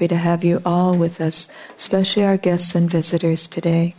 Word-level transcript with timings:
happy 0.00 0.08
to 0.08 0.16
have 0.16 0.42
you 0.42 0.62
all 0.64 0.96
with 0.96 1.20
us, 1.20 1.46
especially 1.76 2.24
our 2.24 2.38
guests 2.38 2.74
and 2.74 2.88
visitors 2.88 3.46
today. 3.46 3.94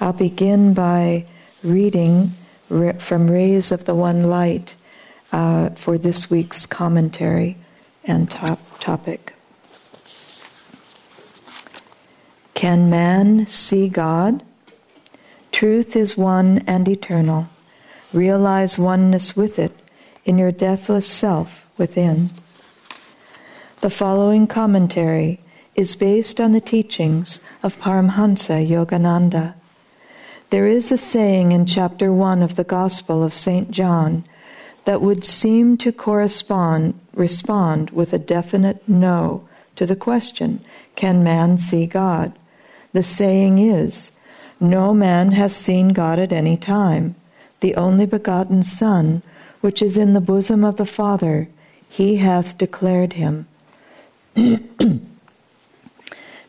I'll 0.00 0.14
begin 0.14 0.72
by 0.72 1.26
reading 1.62 2.32
from 2.96 3.30
Rays 3.30 3.70
of 3.70 3.84
the 3.84 3.94
One 3.94 4.24
Light 4.24 4.74
uh, 5.30 5.68
for 5.74 5.98
this 5.98 6.30
week's 6.30 6.64
commentary 6.64 7.58
and 8.04 8.30
top 8.30 8.58
topic. 8.80 9.34
Can 12.54 12.88
man 12.88 13.46
see 13.46 13.90
God? 13.90 14.42
Truth 15.50 15.94
is 15.94 16.16
one 16.16 16.64
and 16.66 16.88
eternal. 16.88 17.50
Realize 18.14 18.78
oneness 18.78 19.36
with 19.36 19.58
it 19.58 19.72
in 20.24 20.38
your 20.38 20.52
deathless 20.52 21.06
self 21.06 21.68
within. 21.76 22.30
The 23.82 23.90
following 23.90 24.46
commentary 24.46 25.40
is 25.74 25.96
based 25.96 26.40
on 26.40 26.52
the 26.52 26.60
teachings 26.60 27.40
of 27.64 27.80
Paramhansa 27.80 28.64
Yogananda. 28.64 29.54
There 30.50 30.68
is 30.68 30.92
a 30.92 30.96
saying 30.96 31.50
in 31.50 31.66
chapter 31.66 32.12
1 32.12 32.44
of 32.44 32.54
the 32.54 32.62
Gospel 32.62 33.24
of 33.24 33.34
St. 33.34 33.72
John 33.72 34.22
that 34.84 35.00
would 35.00 35.24
seem 35.24 35.76
to 35.78 35.90
correspond 35.90 36.94
respond 37.12 37.90
with 37.90 38.12
a 38.12 38.20
definite 38.20 38.88
no 38.88 39.48
to 39.74 39.84
the 39.84 39.96
question, 39.96 40.64
can 40.94 41.24
man 41.24 41.58
see 41.58 41.84
God? 41.84 42.38
The 42.92 43.02
saying 43.02 43.58
is, 43.58 44.12
no 44.60 44.94
man 44.94 45.32
has 45.32 45.56
seen 45.56 45.88
God 45.88 46.20
at 46.20 46.32
any 46.32 46.56
time. 46.56 47.16
The 47.58 47.74
only 47.74 48.06
begotten 48.06 48.62
Son, 48.62 49.24
which 49.60 49.82
is 49.82 49.96
in 49.96 50.12
the 50.12 50.20
bosom 50.20 50.62
of 50.62 50.76
the 50.76 50.86
Father, 50.86 51.48
he 51.88 52.18
hath 52.18 52.56
declared 52.56 53.14
him. 53.14 53.48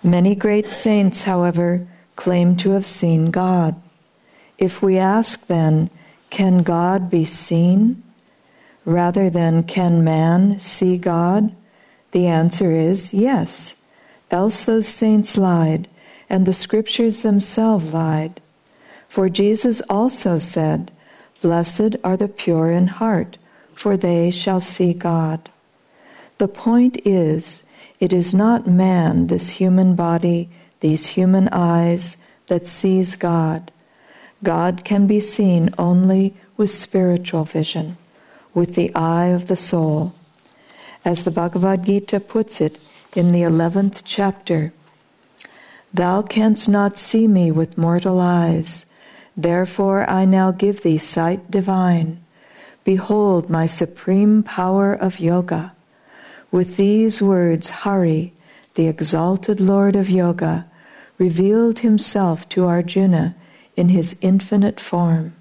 Many 0.03 0.35
great 0.35 0.71
saints, 0.71 1.23
however, 1.23 1.87
claim 2.15 2.55
to 2.57 2.71
have 2.71 2.85
seen 2.85 3.31
God. 3.31 3.75
If 4.57 4.81
we 4.81 4.97
ask 4.97 5.47
then, 5.47 5.89
can 6.29 6.63
God 6.63 7.09
be 7.09 7.25
seen? 7.25 8.03
Rather 8.85 9.29
than 9.29 9.63
can 9.63 10.03
man 10.03 10.59
see 10.59 10.97
God? 10.97 11.55
The 12.11 12.27
answer 12.27 12.71
is 12.71 13.13
yes. 13.13 13.75
Else 14.31 14.65
those 14.65 14.87
saints 14.87 15.37
lied, 15.37 15.87
and 16.29 16.45
the 16.45 16.53
scriptures 16.53 17.21
themselves 17.21 17.93
lied. 17.93 18.41
For 19.07 19.29
Jesus 19.29 19.81
also 19.89 20.37
said, 20.37 20.91
Blessed 21.41 21.97
are 22.03 22.17
the 22.17 22.27
pure 22.27 22.71
in 22.71 22.87
heart, 22.87 23.37
for 23.75 23.95
they 23.95 24.31
shall 24.31 24.61
see 24.61 24.93
God. 24.93 25.49
The 26.39 26.47
point 26.47 26.97
is, 27.05 27.63
it 28.03 28.11
is 28.11 28.35
not 28.35 28.67
man, 28.67 29.27
this 29.27 29.49
human 29.49 29.95
body, 29.95 30.49
these 30.81 31.05
human 31.05 31.47
eyes, 31.53 32.17
that 32.47 32.67
sees 32.67 33.15
God. 33.15 33.71
God 34.43 34.83
can 34.83 35.07
be 35.07 35.21
seen 35.21 35.69
only 35.77 36.33
with 36.57 36.69
spiritual 36.69 37.45
vision, 37.45 37.95
with 38.53 38.75
the 38.75 38.93
eye 38.93 39.27
of 39.27 39.47
the 39.47 39.55
soul. 39.55 40.13
As 41.05 41.23
the 41.23 41.31
Bhagavad 41.31 41.85
Gita 41.85 42.19
puts 42.19 42.59
it 42.59 42.77
in 43.15 43.31
the 43.31 43.43
11th 43.43 44.01
chapter, 44.03 44.73
Thou 45.93 46.23
canst 46.23 46.67
not 46.67 46.97
see 46.97 47.25
me 47.25 47.51
with 47.51 47.77
mortal 47.77 48.19
eyes, 48.19 48.85
therefore 49.37 50.09
I 50.09 50.25
now 50.25 50.51
give 50.51 50.81
thee 50.81 50.97
sight 50.97 51.49
divine. 51.49 52.21
Behold 52.83 53.49
my 53.49 53.65
supreme 53.65 54.43
power 54.43 54.93
of 54.93 55.21
yoga. 55.21 55.72
With 56.53 56.77
these 56.77 57.19
words, 57.19 57.71
Hari, 57.71 58.31
the 58.75 58.85
exalted 58.85 59.59
Lord 59.59 59.95
of 59.95 60.07
Yoga, 60.07 60.67
revealed 61.17 61.79
himself 61.79 62.47
to 62.49 62.67
Arjuna 62.67 63.33
in 63.75 63.89
his 63.89 64.15
infinite 64.21 64.79
form. 64.79 65.33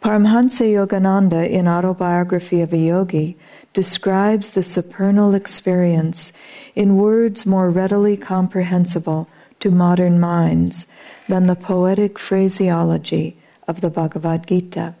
Paramhansa 0.00 0.64
Yogananda, 0.64 1.46
in 1.46 1.68
Autobiography 1.68 2.62
of 2.62 2.72
a 2.72 2.78
Yogi, 2.78 3.36
describes 3.74 4.54
the 4.54 4.62
supernal 4.62 5.34
experience 5.34 6.32
in 6.74 6.96
words 6.96 7.44
more 7.44 7.68
readily 7.68 8.16
comprehensible 8.16 9.28
to 9.60 9.70
modern 9.70 10.18
minds 10.18 10.86
than 11.28 11.48
the 11.48 11.54
poetic 11.54 12.18
phraseology 12.18 13.36
of 13.68 13.82
the 13.82 13.90
Bhagavad 13.90 14.46
Gita. 14.46 14.94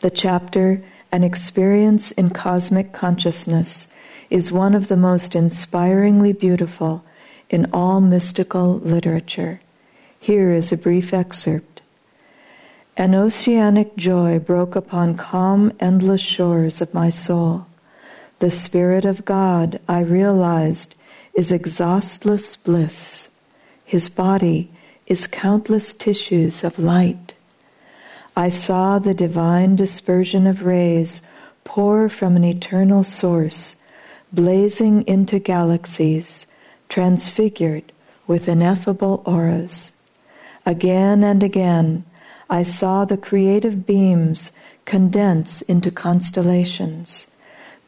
The 0.00 0.10
chapter 0.10 0.82
an 1.12 1.24
experience 1.24 2.10
in 2.12 2.30
cosmic 2.30 2.92
consciousness 2.92 3.88
is 4.30 4.52
one 4.52 4.74
of 4.74 4.88
the 4.88 4.96
most 4.96 5.34
inspiringly 5.34 6.32
beautiful 6.32 7.04
in 7.48 7.70
all 7.72 8.00
mystical 8.00 8.78
literature. 8.78 9.60
Here 10.18 10.52
is 10.52 10.72
a 10.72 10.76
brief 10.76 11.14
excerpt. 11.14 11.82
An 12.96 13.14
oceanic 13.14 13.94
joy 13.96 14.38
broke 14.38 14.74
upon 14.74 15.16
calm, 15.16 15.72
endless 15.78 16.20
shores 16.20 16.80
of 16.80 16.94
my 16.94 17.10
soul. 17.10 17.66
The 18.38 18.50
Spirit 18.50 19.04
of 19.04 19.24
God, 19.24 19.80
I 19.88 20.00
realized, 20.00 20.94
is 21.34 21.52
exhaustless 21.52 22.56
bliss. 22.56 23.28
His 23.84 24.08
body 24.08 24.70
is 25.06 25.26
countless 25.26 25.94
tissues 25.94 26.64
of 26.64 26.78
light. 26.78 27.25
I 28.38 28.50
saw 28.50 28.98
the 28.98 29.14
divine 29.14 29.76
dispersion 29.76 30.46
of 30.46 30.66
rays 30.66 31.22
pour 31.64 32.10
from 32.10 32.36
an 32.36 32.44
eternal 32.44 33.02
source, 33.02 33.76
blazing 34.30 35.02
into 35.06 35.38
galaxies, 35.38 36.46
transfigured 36.90 37.92
with 38.26 38.46
ineffable 38.46 39.22
auras. 39.24 39.92
Again 40.66 41.24
and 41.24 41.42
again, 41.42 42.04
I 42.50 42.62
saw 42.62 43.06
the 43.06 43.16
creative 43.16 43.86
beams 43.86 44.52
condense 44.84 45.62
into 45.62 45.90
constellations, 45.90 47.28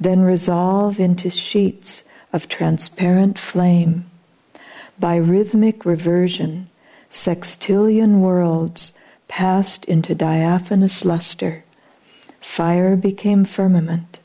then 0.00 0.22
resolve 0.22 0.98
into 0.98 1.28
sheets 1.28 2.04
of 2.32 2.48
transparent 2.48 3.38
flame. 3.38 4.10
By 4.98 5.16
rhythmic 5.16 5.84
reversion, 5.84 6.70
sextillion 7.10 8.20
worlds 8.20 8.94
passed 9.28 9.84
into 9.84 10.14
diaphanous 10.14 11.04
luster. 11.04 11.64
Fire 12.40 12.96
became 12.96 13.44
firmament. 13.44 14.20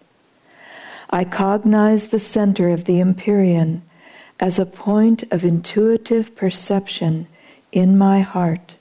I 1.09 1.25
cognized 1.25 2.09
the 2.09 2.19
center 2.19 2.69
of 2.69 2.85
the 2.85 2.99
Empyrean 2.99 3.83
as 4.39 4.57
a 4.57 4.65
point 4.65 5.23
of 5.31 5.45
intuitive 5.45 6.35
perception 6.35 7.27
in 7.71 7.97
my 7.97 8.21
heart. 8.21 8.77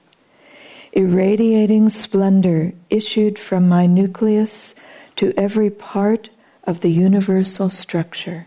Irradiating 0.93 1.89
splendor 1.91 2.73
issued 2.91 3.39
from 3.39 3.69
my 3.69 3.87
nucleus 3.87 4.75
to 5.17 5.33
every 5.37 5.71
part 5.71 6.31
of 6.65 6.81
the 6.81 6.91
universal 6.91 7.71
structure. 7.71 8.47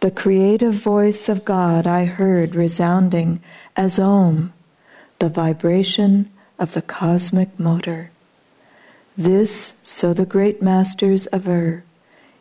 The 0.00 0.10
creative 0.10 0.74
voice 0.74 1.28
of 1.28 1.44
God 1.44 1.86
I 1.86 2.06
heard 2.06 2.54
resounding 2.54 3.42
as 3.76 3.98
Om, 3.98 4.52
the 5.18 5.28
vibration 5.28 6.30
of 6.60 6.74
the 6.74 6.82
cosmic 6.82 7.58
motor. 7.58 8.10
This, 9.16 9.74
so 9.82 10.12
the 10.12 10.26
great 10.26 10.62
masters 10.62 11.26
aver, 11.32 11.82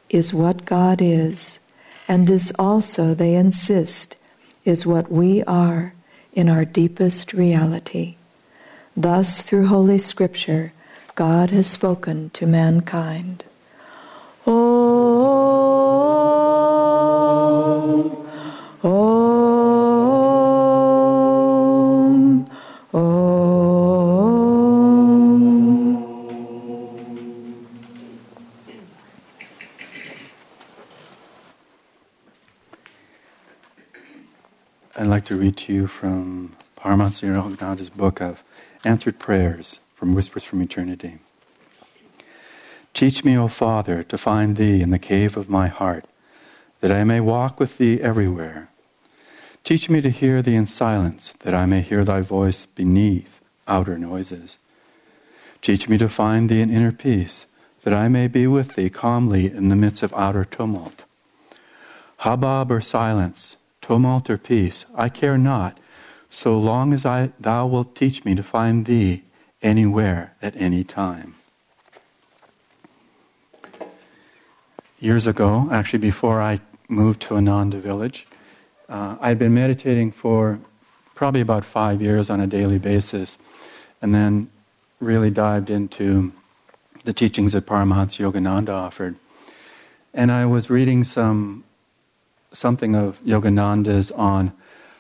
is 0.10 0.34
what 0.34 0.66
God 0.66 1.02
is, 1.02 1.60
and 2.08 2.28
this 2.28 2.52
also, 2.60 3.14
they 3.14 3.34
insist, 3.34 4.18
is 4.66 4.86
what 4.86 5.12
we 5.12 5.44
are 5.44 5.94
in 6.34 6.50
our 6.50 6.66
deepest 6.66 7.34
reality. 7.34 8.18
Thus, 8.96 9.44
through 9.44 9.68
Holy 9.68 9.98
Scripture, 9.98 10.74
God 11.16 11.50
has 11.52 11.68
spoken 11.68 12.30
to 12.32 12.46
mankind. 12.46 13.44
Read 35.40 35.56
to 35.56 35.74
you 35.74 35.88
from 35.88 36.54
Paramahansa 36.76 37.24
Yogananda's 37.24 37.90
book 37.90 38.20
of 38.20 38.44
Answered 38.84 39.20
Prayers 39.20 39.80
from 39.96 40.14
Whispers 40.14 40.44
from 40.44 40.62
Eternity. 40.62 41.20
Teach 42.94 43.24
me, 43.24 43.38
O 43.38 43.48
Father, 43.48 44.04
to 44.04 44.18
find 44.18 44.58
Thee 44.58 44.82
in 44.82 44.90
the 44.90 45.00
cave 45.00 45.38
of 45.38 45.50
my 45.50 45.68
heart, 45.68 46.04
that 46.82 46.92
I 46.92 47.06
may 47.06 47.22
walk 47.22 47.58
with 47.58 47.78
Thee 47.78 48.02
everywhere. 48.02 48.68
Teach 49.64 49.90
me 49.90 50.02
to 50.02 50.10
hear 50.10 50.42
Thee 50.42 50.58
in 50.58 50.68
silence, 50.68 51.34
that 51.40 51.54
I 51.54 51.66
may 51.66 51.80
hear 51.80 52.04
Thy 52.04 52.20
voice 52.20 52.66
beneath 52.66 53.40
outer 53.66 53.98
noises. 53.98 54.60
Teach 55.62 55.88
me 55.88 55.98
to 56.00 56.10
find 56.10 56.50
Thee 56.50 56.62
in 56.62 56.70
inner 56.70 56.92
peace, 56.92 57.46
that 57.84 57.94
I 57.94 58.10
may 58.10 58.28
be 58.28 58.46
with 58.46 58.76
Thee 58.76 58.90
calmly 58.90 59.46
in 59.46 59.70
the 59.70 59.78
midst 59.78 60.04
of 60.04 60.14
outer 60.16 60.44
tumult. 60.44 61.06
Hubbub 62.18 62.70
or 62.70 62.82
silence, 62.82 63.56
tumult 63.90 64.30
or 64.30 64.38
peace, 64.38 64.86
I 64.94 65.10
care 65.10 65.36
not, 65.36 65.80
so 66.30 66.56
long 66.60 66.94
as 66.94 67.08
I, 67.08 67.32
thou 67.40 67.66
wilt 67.66 67.96
teach 67.96 68.24
me 68.24 68.36
to 68.36 68.44
find 68.44 68.86
thee 68.86 69.24
anywhere 69.64 70.36
at 70.44 70.56
any 70.56 70.84
time. 70.84 71.34
Years 75.00 75.26
ago, 75.26 75.70
actually 75.72 75.98
before 75.98 76.40
I 76.40 76.60
moved 76.88 77.20
to 77.22 77.36
Ananda 77.36 77.80
village, 77.80 78.28
uh, 78.88 79.18
I'd 79.20 79.40
been 79.40 79.56
meditating 79.56 80.12
for 80.12 80.60
probably 81.16 81.42
about 81.42 81.66
five 81.66 82.00
years 82.00 82.30
on 82.30 82.40
a 82.40 82.46
daily 82.46 82.78
basis, 82.78 83.40
and 84.04 84.14
then 84.14 84.52
really 85.00 85.32
dived 85.32 85.72
into 85.72 86.32
the 87.06 87.14
teachings 87.14 87.54
that 87.54 87.66
Paramahansa 87.66 88.22
Yogananda 88.22 88.70
offered. 88.70 89.16
And 90.14 90.32
I 90.32 90.46
was 90.46 90.70
reading 90.70 91.04
some 91.04 91.64
something 92.52 92.96
of 92.96 93.24
Yogananda's 93.24 94.12
on 94.12 94.54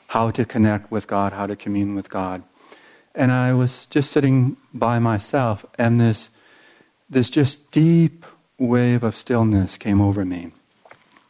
how 0.07 0.31
to 0.31 0.45
connect 0.45 0.91
with 0.91 1.07
God, 1.07 1.33
how 1.33 1.47
to 1.47 1.55
commune 1.55 1.95
with 1.95 2.09
God. 2.09 2.43
And 3.13 3.31
I 3.31 3.53
was 3.53 3.85
just 3.87 4.11
sitting 4.11 4.57
by 4.73 4.99
myself, 4.99 5.65
and 5.77 5.99
this, 5.99 6.29
this 7.09 7.29
just 7.29 7.71
deep 7.71 8.25
wave 8.57 9.03
of 9.03 9.15
stillness 9.15 9.77
came 9.77 10.01
over 10.01 10.25
me. 10.25 10.51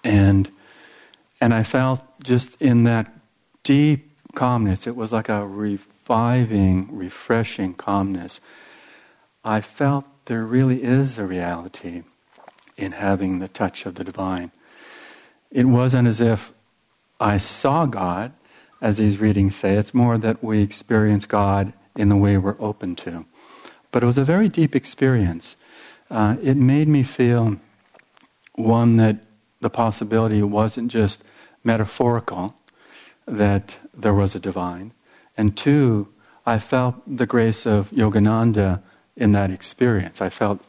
And, 0.04 0.52
and 1.42 1.54
I 1.54 1.64
felt 1.64 2.04
just 2.22 2.62
in 2.62 2.84
that 2.86 3.12
deep 3.64 4.12
calmness, 4.36 4.88
it 4.88 4.96
was 4.96 5.12
like 5.12 5.30
a 5.30 5.46
reviving, 5.46 6.96
refreshing 6.96 7.74
calmness. 7.74 8.40
I 9.44 9.62
felt 9.62 10.06
there 10.26 10.46
really 10.46 10.84
is 10.84 11.18
a 11.18 11.26
reality 11.26 12.04
in 12.78 12.94
having 12.94 13.40
the 13.40 13.48
touch 13.48 13.86
of 13.86 13.96
the 13.96 14.04
divine. 14.04 14.52
It 15.52 15.66
wasn't 15.66 16.08
as 16.08 16.22
if 16.22 16.54
I 17.20 17.38
saw 17.38 17.86
God, 17.86 18.34
as 18.82 18.98
these 18.98 19.18
readings 19.18 19.56
say. 19.56 19.76
It's 19.76 19.94
more 19.94 20.18
that 20.18 20.44
we 20.44 20.62
experience 20.62 21.26
God 21.26 21.74
in 21.96 22.10
the 22.10 22.16
way 22.16 22.38
we're 22.38 22.56
open 22.60 22.96
to. 22.98 23.26
But 23.92 24.04
it 24.04 24.06
was 24.06 24.18
a 24.18 24.24
very 24.24 24.48
deep 24.48 24.76
experience. 24.76 25.56
Uh, 26.10 26.38
it 26.42 26.56
made 26.56 26.88
me 26.88 27.04
feel, 27.04 27.58
one, 28.54 28.98
that 28.98 29.18
the 29.62 29.70
possibility 29.70 30.42
wasn't 30.42 30.92
just 30.92 31.24
metaphorical, 31.64 32.56
that 33.26 33.78
there 33.94 34.14
was 34.14 34.36
a 34.36 34.40
divine, 34.40 34.94
and 35.38 35.56
two, 35.56 36.08
I 36.46 36.58
felt 36.60 36.96
the 37.06 37.26
grace 37.26 37.66
of 37.66 37.92
Yogananda 37.92 38.82
in 39.16 39.34
that 39.34 39.52
experience. 39.52 40.22
I 40.22 40.30
felt 40.30 40.64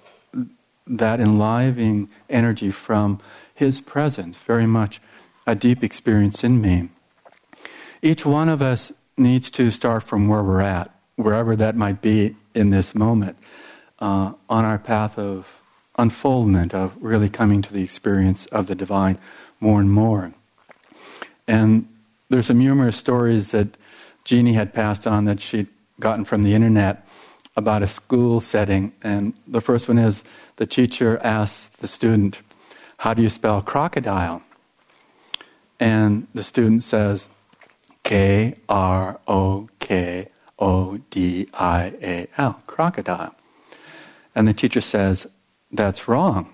that 0.86 1.20
enlivening 1.20 2.10
energy 2.28 2.70
from 2.70 3.20
his 3.60 3.82
presence, 3.82 4.38
very 4.38 4.66
much 4.66 5.02
a 5.46 5.54
deep 5.54 5.84
experience 5.84 6.42
in 6.42 6.62
me. 6.62 6.88
Each 8.00 8.24
one 8.24 8.48
of 8.48 8.62
us 8.62 8.90
needs 9.18 9.50
to 9.50 9.70
start 9.70 10.02
from 10.02 10.28
where 10.28 10.42
we're 10.42 10.62
at, 10.62 10.90
wherever 11.16 11.54
that 11.56 11.76
might 11.76 12.00
be 12.00 12.36
in 12.54 12.70
this 12.70 12.94
moment, 12.94 13.36
uh, 13.98 14.32
on 14.48 14.64
our 14.64 14.78
path 14.78 15.18
of 15.18 15.60
unfoldment, 15.98 16.74
of 16.74 16.96
really 17.02 17.28
coming 17.28 17.60
to 17.60 17.70
the 17.70 17.82
experience 17.82 18.46
of 18.46 18.66
the 18.66 18.74
divine 18.74 19.18
more 19.60 19.78
and 19.78 19.92
more. 19.92 20.32
And 21.46 21.86
there's 22.30 22.46
some 22.46 22.60
humorous 22.60 22.96
stories 22.96 23.50
that 23.50 23.76
Jeannie 24.24 24.54
had 24.54 24.72
passed 24.72 25.06
on 25.06 25.26
that 25.26 25.38
she'd 25.38 25.68
gotten 26.00 26.24
from 26.24 26.44
the 26.44 26.54
internet 26.54 27.06
about 27.58 27.82
a 27.82 27.88
school 27.88 28.40
setting. 28.40 28.94
And 29.02 29.34
the 29.46 29.60
first 29.60 29.86
one 29.86 29.98
is 29.98 30.24
the 30.56 30.66
teacher 30.66 31.18
asks 31.22 31.68
the 31.76 31.88
student, 31.88 32.40
How 33.00 33.14
do 33.14 33.22
you 33.22 33.30
spell 33.30 33.62
crocodile? 33.62 34.42
And 35.80 36.26
the 36.34 36.44
student 36.44 36.82
says, 36.82 37.30
K 38.02 38.56
R 38.68 39.18
O 39.26 39.70
K 39.78 40.28
O 40.58 40.98
D 41.08 41.48
I 41.54 41.94
A 42.02 42.28
L, 42.36 42.60
crocodile. 42.66 43.34
And 44.34 44.46
the 44.46 44.52
teacher 44.52 44.82
says, 44.82 45.26
That's 45.72 46.08
wrong. 46.08 46.52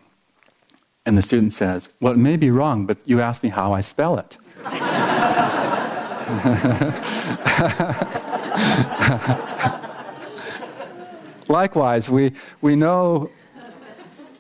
And 1.05 1.19
the 1.19 1.23
student 1.23 1.53
says, 1.53 1.89
Well, 2.01 2.13
it 2.13 2.19
may 2.19 2.37
be 2.37 2.53
wrong, 2.53 2.87
but 2.87 2.99
you 3.05 3.21
asked 3.21 3.43
me 3.43 3.49
how 3.49 3.73
I 3.73 3.81
spell 3.81 4.17
it. 4.17 4.37
Likewise, 11.49 12.09
we, 12.09 12.35
we 12.61 12.77
know 12.77 13.31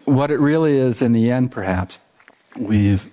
what 0.06 0.31
it 0.31 0.41
really 0.41 0.79
is 0.79 1.03
in 1.03 1.12
the 1.12 1.31
end, 1.31 1.50
perhaps. 1.50 1.99
We've 2.56 3.11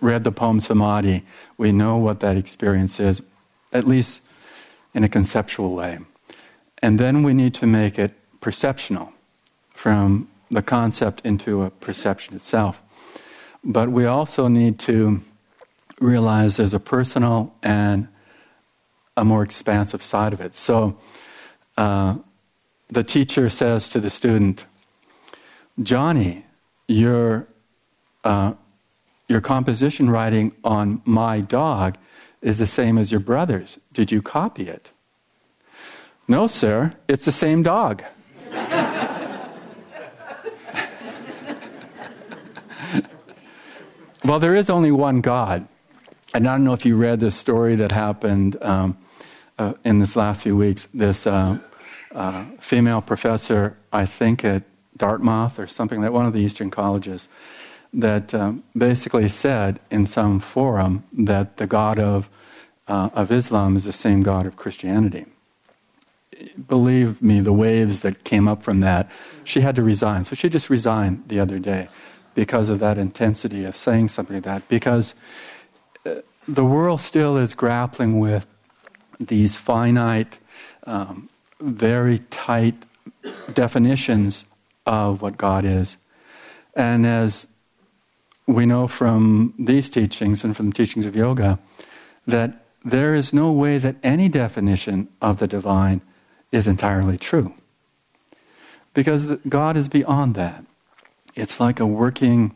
read 0.00 0.22
the 0.22 0.30
poem 0.30 0.60
Samadhi. 0.60 1.24
We 1.56 1.72
know 1.72 1.96
what 1.96 2.20
that 2.20 2.36
experience 2.36 3.00
is, 3.00 3.22
at 3.72 3.86
least 3.86 4.22
in 4.94 5.02
a 5.02 5.08
conceptual 5.08 5.74
way. 5.74 5.98
And 6.82 7.00
then 7.00 7.22
we 7.22 7.34
need 7.34 7.54
to 7.54 7.66
make 7.66 7.98
it 7.98 8.12
perceptional 8.40 9.12
from 9.70 10.28
the 10.50 10.62
concept 10.62 11.22
into 11.24 11.62
a 11.62 11.70
perception 11.70 12.36
itself. 12.36 12.80
But 13.64 13.88
we 13.88 14.06
also 14.06 14.46
need 14.48 14.78
to 14.80 15.22
realize 16.00 16.56
there's 16.56 16.74
a 16.74 16.80
personal 16.80 17.54
and 17.62 18.08
a 19.16 19.24
more 19.24 19.42
expansive 19.42 20.02
side 20.02 20.32
of 20.32 20.40
it. 20.40 20.54
So 20.54 20.98
uh, 21.76 22.18
the 22.88 23.02
teacher 23.02 23.48
says 23.48 23.88
to 23.88 24.00
the 24.00 24.10
student, 24.10 24.66
Johnny, 25.82 26.44
your, 26.88 27.48
uh, 28.24 28.54
your 29.28 29.40
composition 29.40 30.08
writing 30.08 30.52
on 30.64 31.02
my 31.04 31.40
dog 31.40 31.98
is 32.40 32.58
the 32.58 32.66
same 32.66 32.96
as 32.96 33.10
your 33.10 33.20
brother's. 33.20 33.78
Did 33.92 34.10
you 34.10 34.22
copy 34.22 34.68
it? 34.68 34.90
No, 36.28 36.46
sir, 36.46 36.94
it's 37.08 37.24
the 37.26 37.32
same 37.32 37.62
dog. 37.62 38.02
well, 44.24 44.40
there 44.40 44.54
is 44.54 44.70
only 44.70 44.90
one 44.90 45.20
God. 45.20 45.68
And 46.34 46.48
I 46.48 46.52
don't 46.56 46.64
know 46.64 46.72
if 46.72 46.84
you 46.84 46.96
read 46.96 47.20
this 47.20 47.36
story 47.36 47.76
that 47.76 47.92
happened 47.92 48.56
um, 48.62 48.98
uh, 49.58 49.74
in 49.84 50.00
this 50.00 50.16
last 50.16 50.42
few 50.42 50.56
weeks. 50.56 50.88
This 50.92 51.26
uh, 51.26 51.58
uh, 52.12 52.44
female 52.60 53.02
professor, 53.02 53.76
I 53.92 54.04
think 54.06 54.44
at 54.44 54.62
Dartmouth 54.96 55.58
or 55.58 55.66
something 55.66 56.00
like 56.00 56.12
one 56.12 56.26
of 56.26 56.32
the 56.32 56.40
Eastern 56.40 56.70
colleges, 56.70 57.28
that 57.92 58.34
um, 58.34 58.62
basically 58.76 59.28
said 59.28 59.80
in 59.90 60.06
some 60.06 60.40
forum 60.40 61.04
that 61.12 61.56
the 61.56 61.66
God 61.66 61.98
of, 61.98 62.28
uh, 62.88 63.10
of 63.14 63.30
Islam 63.30 63.76
is 63.76 63.84
the 63.84 63.92
same 63.92 64.22
God 64.22 64.46
of 64.46 64.56
Christianity. 64.56 65.26
Believe 66.68 67.22
me, 67.22 67.40
the 67.40 67.52
waves 67.52 68.00
that 68.00 68.24
came 68.24 68.46
up 68.46 68.62
from 68.62 68.80
that, 68.80 69.10
she 69.44 69.60
had 69.60 69.74
to 69.76 69.82
resign. 69.82 70.24
So 70.24 70.34
she 70.34 70.48
just 70.48 70.68
resigned 70.68 71.24
the 71.28 71.40
other 71.40 71.58
day 71.58 71.88
because 72.34 72.68
of 72.68 72.78
that 72.80 72.98
intensity 72.98 73.64
of 73.64 73.74
saying 73.74 74.08
something 74.08 74.36
like 74.36 74.44
that. 74.44 74.68
Because 74.68 75.14
uh, 76.04 76.16
the 76.46 76.64
world 76.64 77.00
still 77.00 77.38
is 77.38 77.54
grappling 77.54 78.18
with 78.18 78.46
these 79.18 79.56
finite, 79.56 80.38
um, 80.86 81.30
very 81.60 82.18
tight 82.30 82.84
definitions 83.54 84.44
of 84.86 85.20
what 85.20 85.36
God 85.36 85.64
is. 85.64 85.96
And 86.74 87.06
as 87.06 87.46
we 88.46 88.66
know 88.66 88.86
from 88.86 89.54
these 89.58 89.90
teachings 89.90 90.44
and 90.44 90.56
from 90.56 90.70
the 90.70 90.74
teachings 90.74 91.06
of 91.06 91.16
yoga, 91.16 91.58
that 92.26 92.64
there 92.84 93.14
is 93.14 93.32
no 93.32 93.50
way 93.50 93.78
that 93.78 93.96
any 94.02 94.28
definition 94.28 95.08
of 95.20 95.38
the 95.40 95.48
divine 95.48 96.00
is 96.52 96.68
entirely 96.68 97.18
true. 97.18 97.54
Because 98.94 99.24
God 99.48 99.76
is 99.76 99.88
beyond 99.88 100.34
that. 100.36 100.64
It's 101.34 101.60
like 101.60 101.80
a 101.80 101.86
working 101.86 102.54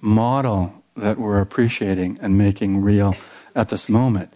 model 0.00 0.82
that 0.96 1.18
we're 1.18 1.40
appreciating 1.40 2.18
and 2.20 2.36
making 2.36 2.80
real 2.80 3.14
at 3.54 3.68
this 3.68 3.88
moment. 3.88 4.32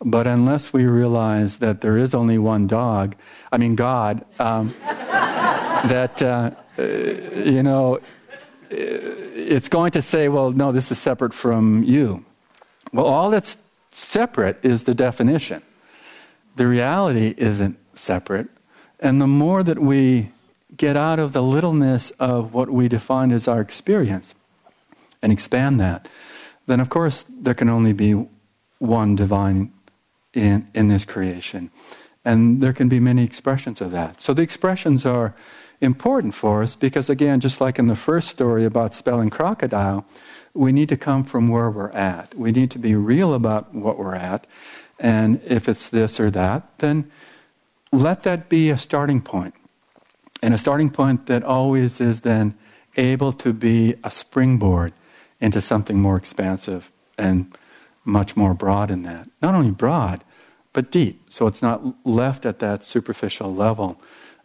But 0.00 0.26
unless 0.26 0.72
we 0.72 0.86
realize 0.86 1.58
that 1.58 1.80
there 1.80 1.98
is 1.98 2.14
only 2.14 2.38
one 2.38 2.66
dog, 2.66 3.16
I 3.50 3.58
mean, 3.58 3.74
God, 3.74 4.24
um, 4.38 4.74
that, 4.82 6.22
uh, 6.22 6.52
you 6.78 7.62
know, 7.62 7.96
uh, 7.96 8.00
it's 8.70 9.68
going 9.68 9.92
to 9.92 10.02
say, 10.02 10.28
well, 10.28 10.52
no, 10.52 10.72
this 10.72 10.90
is 10.90 10.98
separate 10.98 11.34
from 11.34 11.82
you. 11.82 12.24
Well, 12.92 13.06
all 13.06 13.30
that's 13.30 13.56
separate 13.90 14.64
is 14.64 14.84
the 14.84 14.94
definition. 14.94 15.62
The 16.56 16.66
reality 16.66 17.34
isn't 17.36 17.78
separate. 17.94 18.48
And 19.00 19.20
the 19.20 19.26
more 19.26 19.62
that 19.62 19.78
we 19.78 20.30
get 20.76 20.96
out 20.96 21.18
of 21.18 21.32
the 21.32 21.42
littleness 21.42 22.10
of 22.18 22.52
what 22.52 22.68
we 22.70 22.88
define 22.88 23.32
as 23.32 23.48
our 23.48 23.60
experience 23.60 24.34
and 25.22 25.32
expand 25.32 25.80
that, 25.80 26.08
then 26.66 26.80
of 26.80 26.88
course 26.88 27.24
there 27.28 27.54
can 27.54 27.68
only 27.68 27.92
be 27.92 28.26
one 28.78 29.16
divine 29.16 29.72
in, 30.34 30.68
in 30.74 30.88
this 30.88 31.04
creation. 31.04 31.70
And 32.24 32.60
there 32.60 32.72
can 32.72 32.88
be 32.88 33.00
many 33.00 33.24
expressions 33.24 33.80
of 33.80 33.90
that. 33.92 34.20
So 34.20 34.34
the 34.34 34.42
expressions 34.42 35.06
are 35.06 35.34
important 35.80 36.34
for 36.34 36.62
us 36.62 36.74
because, 36.74 37.08
again, 37.08 37.40
just 37.40 37.60
like 37.60 37.78
in 37.78 37.86
the 37.86 37.96
first 37.96 38.28
story 38.28 38.64
about 38.64 38.94
spelling 38.94 39.30
crocodile, 39.30 40.04
we 40.52 40.72
need 40.72 40.88
to 40.88 40.96
come 40.96 41.24
from 41.24 41.48
where 41.48 41.70
we're 41.70 41.90
at. 41.90 42.34
We 42.34 42.52
need 42.52 42.70
to 42.72 42.78
be 42.78 42.94
real 42.94 43.34
about 43.34 43.74
what 43.74 43.98
we're 43.98 44.16
at. 44.16 44.46
And 44.98 45.40
if 45.44 45.68
it's 45.68 45.88
this 45.88 46.18
or 46.18 46.30
that, 46.32 46.78
then 46.78 47.10
let 47.92 48.24
that 48.24 48.48
be 48.48 48.70
a 48.70 48.78
starting 48.78 49.20
point. 49.20 49.54
And 50.42 50.52
a 50.52 50.58
starting 50.58 50.90
point 50.90 51.26
that 51.26 51.44
always 51.44 52.00
is 52.00 52.22
then 52.22 52.54
able 52.96 53.32
to 53.34 53.52
be 53.52 53.94
a 54.02 54.10
springboard 54.10 54.92
into 55.40 55.60
something 55.60 56.00
more 56.00 56.16
expansive 56.16 56.90
and 57.16 57.56
much 58.04 58.36
more 58.36 58.54
broad 58.54 58.90
in 58.90 59.02
that. 59.04 59.28
Not 59.40 59.54
only 59.54 59.70
broad, 59.70 60.24
but 60.78 60.92
deep. 60.92 61.20
So 61.28 61.48
it's 61.48 61.60
not 61.60 61.82
left 62.06 62.46
at 62.46 62.60
that 62.60 62.84
superficial 62.84 63.52
level 63.52 64.00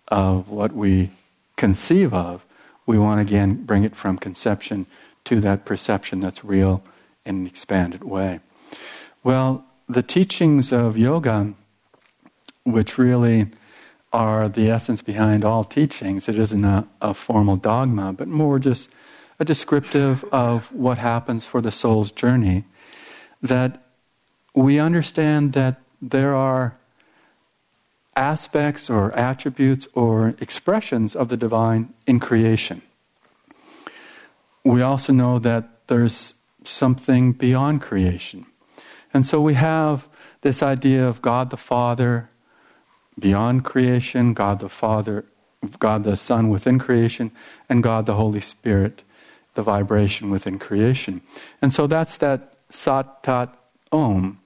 of 0.08 0.50
what 0.50 0.74
we 0.74 1.12
conceive 1.58 2.12
of. 2.12 2.44
We 2.88 2.98
want 2.98 3.20
to 3.20 3.22
again 3.22 3.66
bring 3.66 3.84
it 3.84 3.96
from 3.96 4.18
conception 4.18 4.88
to 5.26 5.40
that 5.42 5.64
perception 5.64 6.22
that's 6.22 6.44
real 6.44 6.84
in 7.24 7.36
an 7.42 7.46
expanded 7.46 8.04
way. 8.04 8.40
Well, 9.24 9.64
the 9.88 10.02
teachings 10.02 10.72
of 10.72 10.98
yoga, 10.98 11.54
which 12.64 12.98
really 12.98 13.52
are 14.12 14.50
the 14.50 14.72
essence 14.72 15.04
behind 15.04 15.46
all 15.46 15.64
teachings, 15.64 16.28
it 16.28 16.40
isn't 16.40 16.66
a, 16.66 16.88
a 17.00 17.14
formal 17.14 17.58
dogma, 17.58 18.12
but 18.12 18.28
more 18.28 18.58
just 18.58 18.90
a 19.40 19.46
descriptive 19.46 20.26
of 20.32 20.72
what 20.72 20.98
happens 20.98 21.46
for 21.46 21.62
the 21.62 21.72
soul's 21.72 22.12
journey, 22.12 22.64
that 23.40 23.84
we 24.56 24.80
understand 24.80 25.54
that 25.54 25.83
there 26.10 26.36
are 26.36 26.76
aspects 28.16 28.90
or 28.90 29.12
attributes 29.14 29.88
or 29.94 30.36
expressions 30.40 31.16
of 31.16 31.30
the 31.30 31.38
divine 31.38 31.94
in 32.06 32.20
creation. 32.20 32.82
We 34.66 34.82
also 34.82 35.14
know 35.14 35.40
that 35.40 35.88
there's 35.88 36.36
something 36.64 37.32
beyond 37.32 37.82
creation. 37.82 38.46
And 39.14 39.26
so 39.26 39.42
we 39.42 39.54
have 39.54 40.08
this 40.42 40.62
idea 40.62 41.08
of 41.08 41.22
God 41.22 41.50
the 41.50 41.58
Father 41.58 42.30
beyond 43.18 43.64
creation, 43.64 44.34
God 44.34 44.60
the 44.60 44.70
Father, 44.70 45.26
God 45.80 46.04
the 46.04 46.18
Son 46.18 46.50
within 46.50 46.80
creation, 46.80 47.32
and 47.70 47.82
God 47.82 48.06
the 48.06 48.16
Holy 48.16 48.42
Spirit, 48.42 49.04
the 49.54 49.64
vibration 49.64 50.30
within 50.30 50.60
creation. 50.60 51.22
And 51.62 51.74
so 51.74 51.88
that's 51.88 52.18
that 52.18 52.54
Sat 52.70 53.24
Tat 53.24 53.56
Om, 53.92 54.40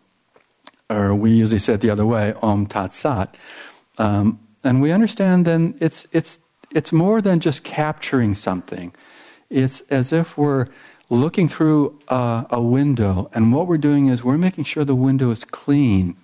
or 0.90 1.14
we 1.14 1.32
usually 1.32 1.60
say 1.60 1.74
it 1.74 1.82
the 1.82 1.90
other 1.90 2.06
way, 2.06 2.34
Om 2.42 2.68
Tat 2.68 2.94
Sat. 2.94 3.36
Um, 3.98 4.40
and 4.64 4.82
we 4.82 4.92
understand 4.92 5.46
then 5.46 5.76
it's, 5.80 6.08
it's, 6.12 6.40
it's 6.74 6.92
more 6.92 7.22
than 7.22 7.40
just 7.40 7.64
capturing 7.64 8.36
something. 8.36 8.94
It's 9.50 9.82
as 9.90 10.12
if 10.12 10.38
we're 10.38 10.68
looking 11.10 11.48
through 11.48 12.00
a, 12.08 12.46
a 12.50 12.62
window, 12.62 13.30
and 13.34 13.54
what 13.54 13.68
we're 13.68 13.78
doing 13.78 14.08
is 14.08 14.24
we're 14.24 14.38
making 14.38 14.66
sure 14.66 14.84
the 14.84 14.96
window 14.96 15.32
is 15.32 15.44
clean. 15.44 16.16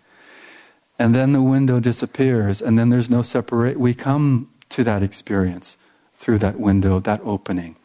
And 1.00 1.16
then 1.16 1.32
the 1.34 1.42
window 1.42 1.80
disappears, 1.80 2.62
and 2.62 2.78
then 2.78 2.90
there's 2.90 3.10
no 3.10 3.24
separate. 3.24 3.80
We 3.80 3.94
come 3.94 4.50
to 4.70 4.84
that 4.84 5.02
experience 5.02 5.78
through 6.14 6.40
that 6.40 6.60
window, 6.60 7.00
that 7.00 7.22
opening. 7.24 7.76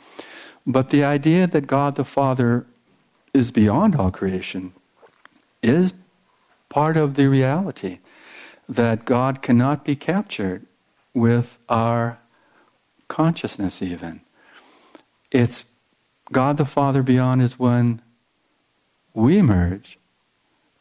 But 0.67 0.91
the 0.91 1.05
idea 1.05 1.47
that 1.47 1.67
God 1.67 1.97
the 1.97 2.05
Father 2.05 2.67
is 3.33 3.51
beyond 3.51 3.97
all 3.97 4.11
creation 4.11 4.73
is 5.63 5.93
part 6.69 6.97
of 6.97 7.15
the 7.15 7.27
reality 7.27 7.99
that 8.69 9.05
God 9.05 9.43
cannot 9.43 9.85
be 9.85 9.97
captured 9.97 10.67
with 11.15 11.59
our 11.69 12.19
consciousness, 13.09 13.83
even. 13.83 14.21
It's 15.31 15.65
God 16.31 16.57
the 16.57 16.65
Father 16.65 17.03
beyond 17.03 17.43
is 17.43 17.59
when 17.59 18.03
we 19.15 19.39
emerge 19.39 19.99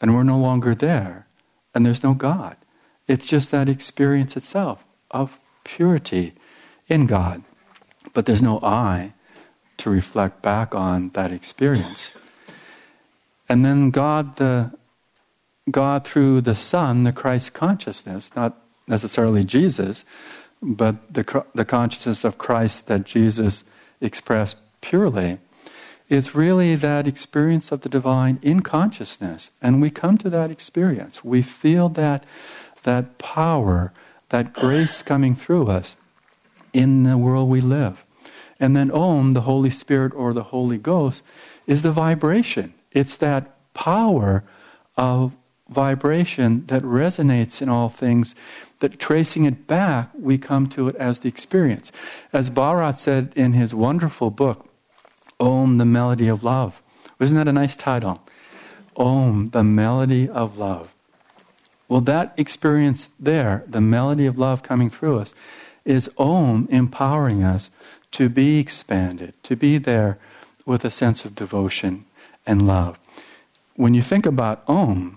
and 0.01 0.13
we're 0.13 0.23
no 0.23 0.37
longer 0.37 0.75
there 0.75 1.27
and 1.73 1.85
there's 1.85 2.03
no 2.03 2.13
God. 2.13 2.57
It's 3.07 3.27
just 3.27 3.51
that 3.51 3.69
experience 3.69 4.35
itself 4.35 4.83
of 5.09 5.39
purity 5.63 6.33
in 6.87 7.05
God. 7.05 7.43
But 8.13 8.25
there's 8.25 8.41
no 8.41 8.59
I 8.61 9.13
to 9.77 9.89
reflect 9.89 10.41
back 10.41 10.75
on 10.75 11.09
that 11.09 11.31
experience. 11.31 12.11
And 13.47 13.63
then 13.63 13.91
God, 13.91 14.35
the 14.35 14.76
God 15.69 16.05
through 16.05 16.41
the 16.41 16.55
Son, 16.55 17.03
the 17.03 17.11
Christ 17.11 17.53
consciousness, 17.53 18.31
not 18.35 18.57
necessarily 18.87 19.43
Jesus, 19.43 20.05
but 20.61 21.13
the, 21.13 21.45
the 21.53 21.65
consciousness 21.65 22.23
of 22.23 22.37
Christ 22.37 22.87
that 22.87 23.03
Jesus 23.03 23.63
expressed 24.01 24.57
purely, 24.81 25.39
it's 26.09 26.33
really 26.33 26.75
that 26.75 27.07
experience 27.07 27.71
of 27.71 27.81
the 27.81 27.89
divine 27.89 28.39
in 28.41 28.61
consciousness. 28.61 29.51
And 29.61 29.81
we 29.81 29.89
come 29.89 30.17
to 30.19 30.29
that 30.29 30.51
experience. 30.51 31.23
We 31.23 31.41
feel 31.41 31.89
that, 31.89 32.25
that 32.83 33.17
power, 33.17 33.91
that 34.29 34.53
grace 34.53 35.03
coming 35.03 35.35
through 35.35 35.67
us 35.67 35.95
in 36.71 37.03
the 37.03 37.17
world 37.17 37.49
we 37.49 37.59
live. 37.59 38.05
And 38.59 38.75
then 38.75 38.89
Om, 38.89 39.33
the 39.33 39.41
Holy 39.41 39.69
Spirit 39.69 40.13
or 40.15 40.33
the 40.33 40.43
Holy 40.43 40.77
Ghost, 40.77 41.23
is 41.67 41.81
the 41.81 41.91
vibration. 41.91 42.73
It's 42.91 43.17
that 43.17 43.73
power 43.73 44.43
of 44.95 45.33
vibration 45.69 46.65
that 46.67 46.83
resonates 46.83 47.61
in 47.61 47.69
all 47.69 47.89
things 47.89 48.35
that 48.79 48.99
tracing 48.99 49.43
it 49.43 49.67
back, 49.67 50.09
we 50.13 50.37
come 50.37 50.67
to 50.69 50.87
it 50.87 50.95
as 50.95 51.19
the 51.19 51.29
experience. 51.29 51.91
As 52.31 52.49
Bharat 52.49 52.97
said 52.97 53.31
in 53.35 53.53
his 53.53 53.73
wonderful 53.73 54.29
book, 54.29 54.69
Om, 55.39 55.77
the 55.77 55.85
Melody 55.85 56.27
of 56.27 56.43
Love. 56.43 56.81
Isn't 57.19 57.37
that 57.37 57.47
a 57.47 57.53
nice 57.53 57.75
title? 57.75 58.21
Om, 58.95 59.47
the 59.47 59.63
Melody 59.63 60.29
of 60.29 60.57
Love. 60.57 60.93
Well, 61.87 62.01
that 62.01 62.33
experience 62.37 63.09
there, 63.19 63.63
the 63.67 63.81
melody 63.81 64.25
of 64.25 64.37
love 64.37 64.61
coming 64.61 64.89
through 64.89 65.19
us, 65.19 65.33
is 65.85 66.09
Om 66.17 66.67
empowering 66.69 67.43
us 67.43 67.69
to 68.11 68.29
be 68.29 68.59
expanded, 68.59 69.33
to 69.43 69.55
be 69.55 69.77
there 69.77 70.17
with 70.65 70.83
a 70.83 70.91
sense 70.91 71.23
of 71.23 71.35
devotion 71.35 72.05
and 72.45 72.67
love. 72.67 72.99
When 73.75 73.93
you 73.93 74.01
think 74.01 74.25
about 74.25 74.63
Om, 74.67 75.16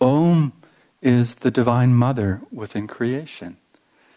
Om 0.00 0.52
is 1.00 1.36
the 1.36 1.50
Divine 1.50 1.94
Mother 1.94 2.42
within 2.50 2.86
creation. 2.86 3.56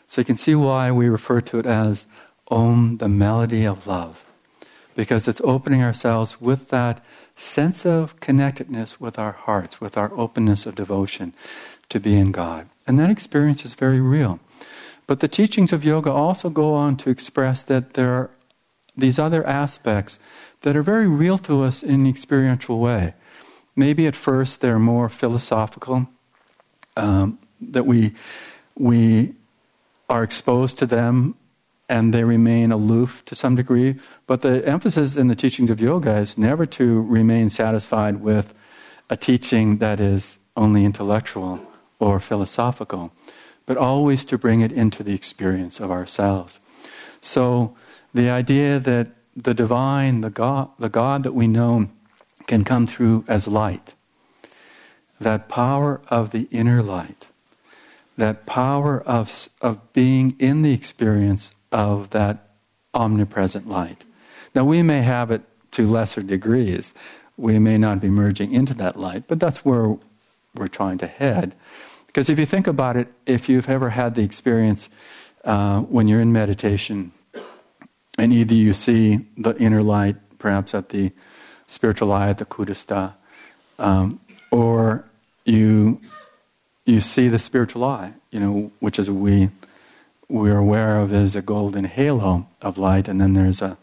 So 0.08 0.22
you 0.22 0.26
can 0.26 0.38
see 0.38 0.56
why 0.56 0.92
we 0.92 1.10
refer 1.10 1.42
to 1.42 1.60
it 1.60 1.66
as 1.66 2.06
Om, 2.50 2.98
the 2.98 3.08
melody 3.08 3.66
of 3.66 3.88
love, 3.88 4.26
because 4.96 5.28
it's 5.28 5.42
opening 5.44 5.82
ourselves 5.82 6.42
with 6.42 6.70
that 6.70 7.04
sense 7.36 7.86
of 7.86 8.20
connectedness 8.20 9.00
with 9.00 9.18
our 9.18 9.32
hearts, 9.32 9.80
with 9.80 9.98
our 9.98 10.12
openness 10.14 10.66
of 10.66 10.76
devotion 10.76 11.34
to 11.90 12.00
be 12.00 12.18
in 12.18 12.32
God. 12.32 12.68
And 12.86 13.00
that 13.00 13.10
experience 13.10 13.64
is 13.64 13.74
very 13.74 14.02
real. 14.02 14.40
But 15.08 15.20
the 15.20 15.28
teachings 15.28 15.72
of 15.72 15.86
yoga 15.86 16.12
also 16.12 16.50
go 16.50 16.74
on 16.74 16.98
to 16.98 17.10
express 17.10 17.64
that 17.64 17.94
there 17.94 18.14
are 18.14 18.30
these 18.96 19.18
other 19.18 19.46
aspects 19.48 20.20
that 20.62 20.76
are 20.76 20.84
very 20.84 21.08
real 21.08 21.38
to 21.40 21.64
us 21.64 21.82
in 21.82 22.02
an 22.02 22.08
experiential 22.08 22.80
way. 22.80 23.14
Maybe 23.76 24.08
at 24.08 24.16
first 24.16 24.62
they're 24.62 24.80
more 24.80 25.10
philosophical, 25.10 26.10
um, 26.98 27.40
that 27.60 27.86
we, 27.86 28.14
we 28.76 29.34
are 30.10 30.24
exposed 30.24 30.78
to 30.80 30.86
them 30.86 31.36
and 31.88 32.14
they 32.14 32.24
remain 32.24 32.72
aloof 32.72 33.24
to 33.26 33.36
some 33.36 33.56
degree. 33.56 33.96
But 34.26 34.42
the 34.42 34.66
emphasis 34.66 35.18
in 35.18 35.28
the 35.28 35.36
teachings 35.36 35.70
of 35.70 35.82
yoga 35.82 36.16
is 36.16 36.38
never 36.38 36.66
to 36.68 37.02
remain 37.02 37.50
satisfied 37.50 38.22
with 38.22 38.54
a 39.10 39.18
teaching 39.18 39.78
that 39.78 40.00
is 40.00 40.40
only 40.56 40.86
intellectual 40.86 41.60
or 42.00 42.20
philosophical, 42.20 43.12
but 43.66 43.78
always 43.78 44.24
to 44.26 44.38
bring 44.38 44.62
it 44.62 44.72
into 44.72 45.04
the 45.04 45.14
experience 45.14 45.80
of 45.80 45.92
ourselves. 45.92 46.60
So 47.20 47.76
the 48.14 48.30
idea 48.30 48.80
that 48.80 49.10
the 49.36 49.54
divine, 49.54 50.22
the 50.22 50.30
God, 50.30 50.70
the 50.80 50.90
God 50.90 51.24
that 51.24 51.34
we 51.34 51.48
know, 51.48 51.90
can 52.48 52.64
come 52.64 52.88
through 52.88 53.26
as 53.28 53.48
light 53.48 53.94
that 55.22 55.48
power 55.48 56.02
of 56.10 56.32
the 56.32 56.48
inner 56.52 56.82
light, 56.82 57.28
that 58.18 58.46
power 58.46 59.02
of, 59.02 59.50
of 59.62 59.94
being 59.94 60.36
in 60.40 60.64
the 60.64 60.74
experience 60.74 61.52
of 61.72 62.10
that 62.10 62.50
omnipresent 62.94 63.68
light. 63.68 64.04
Now, 64.54 64.66
we 64.66 64.84
may 64.84 65.02
have 65.02 65.32
it 65.32 65.44
to 65.72 65.86
lesser 65.86 66.22
degrees. 66.22 66.94
We 67.38 67.60
may 67.60 67.78
not 67.78 68.02
be 68.02 68.10
merging 68.10 68.52
into 68.52 68.74
that 68.76 69.00
light, 69.00 69.26
but 69.28 69.40
that's 69.40 69.64
where 69.64 69.96
we're 70.56 70.68
trying 70.68 70.98
to 70.98 71.08
head. 71.08 71.56
Because 72.08 72.30
if 72.30 72.38
you 72.38 72.46
think 72.46 72.68
about 72.68 72.98
it, 72.98 73.08
if 73.26 73.48
you've 73.48 73.70
ever 73.70 73.92
had 73.92 74.16
the 74.16 74.24
experience 74.24 74.90
uh, 75.46 75.82
when 75.82 76.08
you're 76.08 76.20
in 76.20 76.34
meditation, 76.34 77.14
and 78.18 78.34
either 78.34 78.54
you 78.54 78.74
see 78.74 79.26
the 79.38 79.56
inner 79.58 79.82
light, 79.82 80.18
perhaps 80.38 80.76
at 80.76 80.90
the 80.90 81.12
spiritual 81.72 82.12
eye, 82.12 82.34
the 82.34 82.46
kutastha, 82.46 83.14
um, 83.80 84.20
or 84.52 85.06
you 85.46 86.02
you 86.86 87.00
see 87.00 87.28
the 87.28 87.40
spiritual 87.40 87.84
eye, 87.84 88.14
you 88.32 88.40
know, 88.40 88.72
which 88.80 89.00
is 89.00 89.10
we 89.10 89.50
we're 90.28 90.58
aware 90.58 90.98
of 91.00 91.14
is 91.14 91.36
a 91.36 91.42
golden 91.42 91.86
halo 91.86 92.48
of 92.62 92.78
light, 92.78 93.08
and 93.08 93.20
then 93.20 93.34
there's 93.34 93.62
a, 93.62 93.78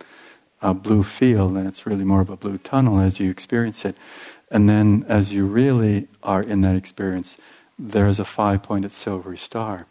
a 0.63 0.73
blue 0.73 1.03
field, 1.03 1.57
and 1.57 1.69
it's 1.69 1.87
really 1.87 2.05
more 2.05 2.21
of 2.21 2.31
a 2.31 2.37
blue 2.37 2.59
tunnel 2.59 2.99
as 3.01 3.21
you 3.21 3.31
experience 3.31 3.85
it. 3.85 3.97
And 4.51 4.69
then, 4.69 5.05
as 5.09 5.33
you 5.33 5.45
really 5.45 6.09
are 6.23 6.43
in 6.43 6.63
that 6.63 6.75
experience, 6.75 7.37
there's 7.79 8.19
a 8.19 8.25
five 8.25 8.63
pointed 8.63 8.93
silvery 8.93 9.37
star. 9.37 9.87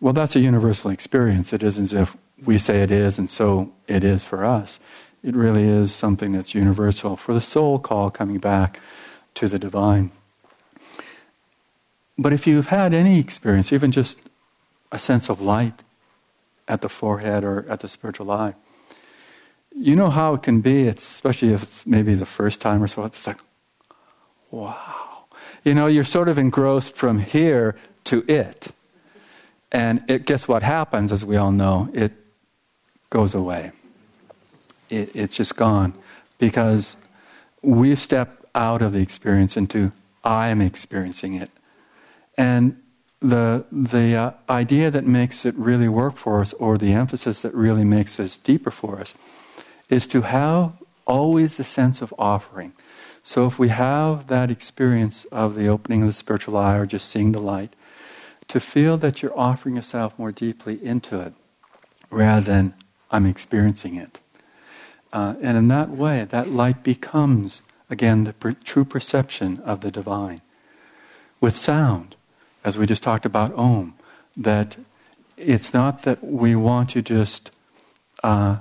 Well, 0.00 0.12
that's 0.12 0.34
a 0.34 0.40
universal 0.40 0.90
experience. 0.90 1.52
It 1.52 1.62
isn't 1.62 1.84
as 1.84 1.92
if 1.92 2.16
we 2.44 2.58
say 2.58 2.82
it 2.82 2.90
is, 2.90 3.18
and 3.18 3.30
so 3.30 3.72
it 3.86 4.02
is 4.04 4.24
for 4.24 4.44
us. 4.44 4.80
It 5.24 5.34
really 5.34 5.64
is 5.64 5.94
something 5.94 6.32
that's 6.32 6.54
universal 6.54 7.16
for 7.16 7.32
the 7.32 7.40
soul 7.40 7.78
call 7.78 8.10
coming 8.10 8.36
back 8.38 8.78
to 9.36 9.48
the 9.48 9.58
divine. 9.58 10.10
But 12.18 12.34
if 12.34 12.46
you've 12.46 12.66
had 12.66 12.92
any 12.92 13.18
experience, 13.18 13.72
even 13.72 13.90
just 13.90 14.18
a 14.92 14.98
sense 14.98 15.30
of 15.30 15.40
light 15.40 15.82
at 16.68 16.82
the 16.82 16.90
forehead 16.90 17.42
or 17.42 17.64
at 17.70 17.80
the 17.80 17.88
spiritual 17.88 18.30
eye, 18.30 18.54
you 19.74 19.96
know 19.96 20.10
how 20.10 20.34
it 20.34 20.42
can 20.42 20.60
be, 20.60 20.86
it's, 20.86 21.04
especially 21.04 21.54
if 21.54 21.62
it's 21.62 21.86
maybe 21.86 22.14
the 22.14 22.26
first 22.26 22.60
time 22.60 22.82
or 22.82 22.86
so, 22.86 23.04
it's 23.04 23.26
like, 23.26 23.40
wow. 24.50 25.24
You 25.64 25.74
know, 25.74 25.86
you're 25.86 26.04
sort 26.04 26.28
of 26.28 26.36
engrossed 26.36 26.94
from 26.94 27.18
here 27.18 27.76
to 28.04 28.24
it. 28.30 28.68
And 29.72 30.04
it, 30.06 30.26
guess 30.26 30.46
what 30.46 30.62
happens, 30.62 31.10
as 31.10 31.24
we 31.24 31.36
all 31.36 31.50
know? 31.50 31.88
It 31.94 32.12
goes 33.08 33.34
away. 33.34 33.72
It, 34.90 35.14
it's 35.14 35.36
just 35.36 35.56
gone. 35.56 35.94
Because 36.38 36.96
we've 37.62 38.00
stepped 38.00 38.44
out 38.54 38.82
of 38.82 38.92
the 38.92 39.00
experience 39.00 39.56
into 39.56 39.92
I 40.22 40.48
am 40.48 40.60
experiencing 40.60 41.34
it. 41.34 41.50
And 42.36 42.80
the, 43.20 43.64
the 43.70 44.16
uh, 44.16 44.30
idea 44.50 44.90
that 44.90 45.06
makes 45.06 45.44
it 45.44 45.54
really 45.56 45.88
work 45.88 46.16
for 46.16 46.40
us, 46.40 46.52
or 46.54 46.76
the 46.76 46.92
emphasis 46.92 47.42
that 47.42 47.54
really 47.54 47.84
makes 47.84 48.16
this 48.16 48.36
deeper 48.36 48.70
for 48.70 49.00
us, 49.00 49.14
is 49.88 50.06
to 50.08 50.22
have 50.22 50.72
always 51.06 51.56
the 51.56 51.64
sense 51.64 52.02
of 52.02 52.12
offering. 52.18 52.72
So 53.22 53.46
if 53.46 53.58
we 53.58 53.68
have 53.68 54.26
that 54.26 54.50
experience 54.50 55.24
of 55.26 55.54
the 55.54 55.68
opening 55.68 56.02
of 56.02 56.08
the 56.08 56.12
spiritual 56.12 56.56
eye 56.56 56.76
or 56.76 56.86
just 56.86 57.08
seeing 57.08 57.32
the 57.32 57.40
light, 57.40 57.74
to 58.48 58.60
feel 58.60 58.98
that 58.98 59.22
you're 59.22 59.38
offering 59.38 59.76
yourself 59.76 60.18
more 60.18 60.32
deeply 60.32 60.84
into 60.84 61.18
it 61.20 61.32
rather 62.10 62.44
than 62.44 62.74
I'm 63.10 63.24
experiencing 63.26 63.94
it. 63.94 64.20
Uh, 65.14 65.36
and 65.40 65.56
in 65.56 65.68
that 65.68 65.90
way, 65.90 66.26
that 66.28 66.48
light 66.48 66.82
becomes, 66.82 67.62
again, 67.88 68.24
the 68.24 68.32
per- 68.32 68.56
true 68.64 68.84
perception 68.84 69.60
of 69.60 69.80
the 69.80 69.90
divine. 69.92 70.40
With 71.40 71.56
sound, 71.56 72.16
as 72.64 72.76
we 72.76 72.84
just 72.84 73.04
talked 73.04 73.24
about 73.24 73.54
Om, 73.54 73.94
that 74.36 74.76
it's 75.36 75.72
not 75.72 76.02
that 76.02 76.24
we 76.24 76.56
want 76.56 76.90
to 76.90 77.02
just 77.02 77.52
uh, 78.24 78.56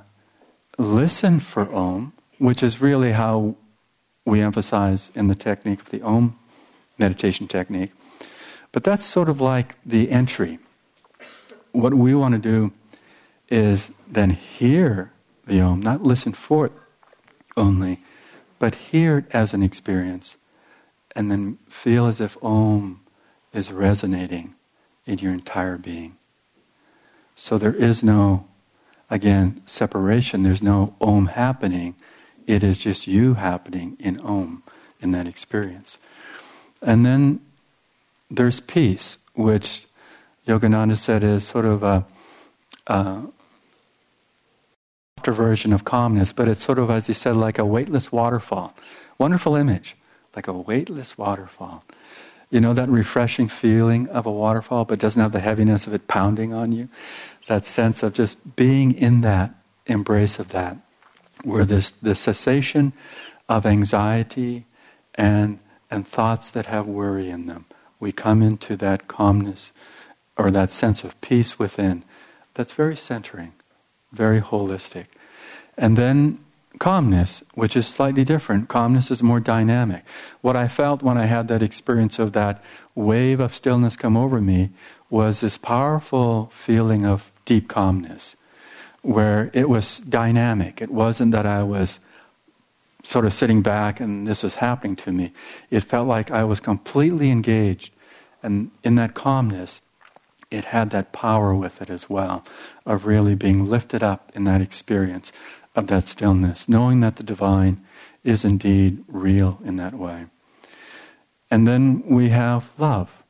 listen 0.78 1.40
for 1.40 1.74
Om, 1.74 2.14
which 2.38 2.62
is 2.62 2.80
really 2.80 3.14
how 3.14 3.56
we 4.24 4.40
emphasize 4.40 5.10
in 5.16 5.30
the 5.30 5.36
technique 5.36 5.82
of 5.82 5.90
the 5.90 6.04
Om 6.04 6.38
meditation 7.00 7.48
technique. 7.48 7.92
But 8.72 8.84
that's 8.84 9.06
sort 9.06 9.28
of 9.28 9.42
like 9.42 9.76
the 9.84 10.12
entry. 10.12 10.60
What 11.72 11.96
we 11.96 12.14
want 12.14 12.36
to 12.36 12.40
do 12.40 12.74
is 13.50 13.92
then 14.08 14.30
hear 14.30 15.14
the 15.46 15.62
Om, 15.62 15.82
not 15.82 16.04
listen 16.04 16.34
for 16.34 16.66
it 16.68 16.72
only, 17.56 18.00
but 18.60 18.76
hear 18.76 19.20
it 19.20 19.26
as 19.32 19.54
an 19.54 19.64
experience, 19.64 20.38
and 21.16 21.30
then 21.30 21.58
feel 21.68 22.06
as 22.08 22.22
if 22.22 22.38
Om 22.44 23.02
is 23.54 23.72
resonating 23.72 24.56
in 25.06 25.20
your 25.20 25.34
entire 25.34 25.78
being. 25.78 26.18
So 27.36 27.58
there 27.58 27.74
is 27.74 28.04
no, 28.04 28.48
again, 29.10 29.62
separation. 29.66 30.44
There's 30.44 30.64
no 30.64 30.96
Om 31.02 31.28
happening. 31.28 31.96
It 32.48 32.64
is 32.64 32.80
just 32.80 33.08
you 33.08 33.36
happening 33.36 33.98
in 34.00 34.20
Om, 34.22 34.64
in 35.02 35.12
that 35.12 35.28
experience. 35.28 35.98
And 36.82 37.06
then 37.06 37.42
there's 38.30 38.60
peace, 38.60 39.18
which 39.36 39.86
Yogananda 40.48 40.98
said 40.98 41.24
is 41.24 41.46
sort 41.46 41.66
of 41.66 41.84
a, 41.84 42.06
a 42.88 43.24
version 45.32 45.74
of 45.74 45.86
calmness, 45.86 46.34
but 46.34 46.48
it's 46.48 46.64
sort 46.64 46.80
of, 46.80 46.90
as 46.90 47.08
you 47.08 47.14
said, 47.14 47.36
like 47.36 47.58
a 47.58 47.66
weightless 47.66 48.12
waterfall. 48.12 48.74
Wonderful 49.18 49.56
image, 49.56 49.96
like 50.36 50.48
a 50.48 50.54
weightless 50.54 51.18
waterfall. 51.18 51.84
You 52.50 52.60
know 52.62 52.74
that 52.74 52.90
refreshing 52.90 53.48
feeling 53.48 54.08
of 54.10 54.26
a 54.26 54.32
waterfall, 54.32 54.86
but 54.86 55.00
doesn't 55.00 55.22
have 55.22 55.32
the 55.32 55.40
heaviness 55.40 55.88
of 55.88 55.94
it 55.94 56.08
pounding 56.08 56.54
on 56.54 56.72
you? 56.72 56.90
That 57.48 57.66
sense 57.66 58.04
of 58.04 58.14
just 58.14 58.56
being 58.56 58.94
in 58.94 59.22
that 59.22 59.56
embrace 59.88 60.40
of 60.40 60.50
that 60.50 60.78
where 61.44 61.66
this 61.66 61.92
the 62.02 62.16
cessation 62.16 62.94
of 63.50 63.66
anxiety 63.66 64.66
and 65.16 65.60
and 65.92 66.08
thoughts 66.08 66.50
that 66.52 66.66
have 66.68 66.88
worry 66.88 67.30
in 67.30 67.46
them. 67.46 67.66
We 68.00 68.12
come 68.12 68.42
into 68.42 68.76
that 68.78 69.08
calmness 69.08 69.72
or 70.38 70.50
that 70.52 70.72
sense 70.72 71.04
of 71.04 71.20
peace 71.22 71.60
within 71.60 72.04
that's 72.56 72.74
very 72.74 72.96
centering, 72.96 73.54
very 74.14 74.40
holistic. 74.40 75.08
And 75.78 75.98
then 75.98 76.40
calmness, 76.80 77.44
which 77.54 77.76
is 77.76 77.88
slightly 77.88 78.24
different. 78.24 78.70
Calmness 78.70 79.12
is 79.12 79.22
more 79.22 79.40
dynamic. 79.40 80.04
What 80.42 80.56
I 80.56 80.68
felt 80.68 81.02
when 81.04 81.18
I 81.18 81.26
had 81.26 81.48
that 81.48 81.64
experience 81.64 82.20
of 82.20 82.34
that 82.34 82.64
wave 82.96 83.40
of 83.40 83.54
stillness 83.54 83.98
come 83.98 84.16
over 84.16 84.40
me 84.40 84.70
was 85.10 85.42
this 85.42 85.58
powerful 85.58 86.50
feeling 86.54 87.06
of 87.06 87.32
deep 87.46 87.68
calmness 87.68 88.36
where 89.02 89.52
it 89.54 89.70
was 89.70 90.00
dynamic. 90.00 90.82
It 90.82 90.90
wasn't 90.90 91.34
that 91.34 91.46
I 91.46 91.62
was 91.62 92.00
sort 93.04 93.26
of 93.26 93.34
sitting 93.34 93.62
back 93.62 94.00
and 94.00 94.26
this 94.26 94.44
was 94.44 94.56
happening 94.56 94.96
to 94.96 95.12
me. 95.12 95.34
It 95.70 95.82
felt 95.82 96.08
like 96.08 96.32
I 96.32 96.46
was 96.46 96.60
completely 96.60 97.30
engaged. 97.30 97.94
And 98.42 98.72
in 98.84 98.96
that 98.96 99.14
calmness, 99.14 99.82
it 100.54 100.66
had 100.66 100.92
that 100.92 101.12
power 101.12 101.56
with 101.56 101.82
it 101.82 101.90
as 101.90 102.10
well 102.10 102.46
of 102.86 103.06
really 103.06 103.34
being 103.34 103.66
lifted 103.66 104.04
up 104.04 104.32
in 104.36 104.44
that 104.44 104.62
experience 104.62 105.32
of 105.76 105.88
that 105.88 106.08
stillness, 106.08 106.70
knowing 106.70 107.00
that 107.00 107.16
the 107.16 107.24
divine 107.24 107.82
is 108.24 108.46
indeed 108.46 109.04
real 109.08 109.60
in 109.64 109.76
that 109.78 109.94
way. 109.94 110.28
And 111.50 111.68
then 111.68 112.04
we 112.06 112.30
have 112.30 112.70
love. 112.78 113.24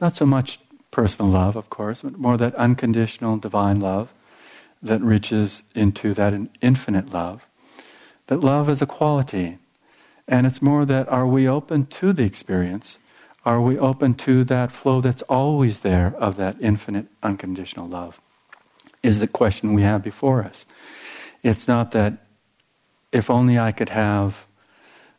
Not 0.00 0.14
so 0.14 0.26
much 0.26 0.60
personal 0.90 1.30
love, 1.30 1.56
of 1.56 1.70
course, 1.70 2.02
but 2.02 2.18
more 2.18 2.36
that 2.36 2.54
unconditional 2.54 3.38
divine 3.38 3.80
love 3.80 4.12
that 4.82 5.00
reaches 5.00 5.62
into 5.74 6.14
that 6.14 6.34
infinite 6.60 7.10
love. 7.10 7.46
That 8.26 8.40
love 8.40 8.68
is 8.68 8.82
a 8.82 8.86
quality. 8.86 9.58
And 10.28 10.46
it's 10.46 10.60
more 10.60 10.84
that 10.84 11.08
are 11.08 11.26
we 11.26 11.48
open 11.48 11.86
to 11.86 12.12
the 12.12 12.24
experience? 12.24 12.98
Are 13.48 13.62
we 13.62 13.78
open 13.78 14.12
to 14.28 14.44
that 14.44 14.70
flow 14.70 15.00
that's 15.00 15.22
always 15.22 15.80
there 15.80 16.14
of 16.18 16.36
that 16.36 16.56
infinite 16.60 17.06
unconditional 17.22 17.86
love? 17.86 18.20
Is 19.02 19.20
the 19.20 19.26
question 19.26 19.72
we 19.72 19.80
have 19.80 20.02
before 20.02 20.44
us. 20.44 20.66
It's 21.42 21.66
not 21.66 21.92
that 21.92 22.26
if 23.10 23.30
only 23.30 23.58
I 23.58 23.72
could 23.72 23.88
have 23.88 24.44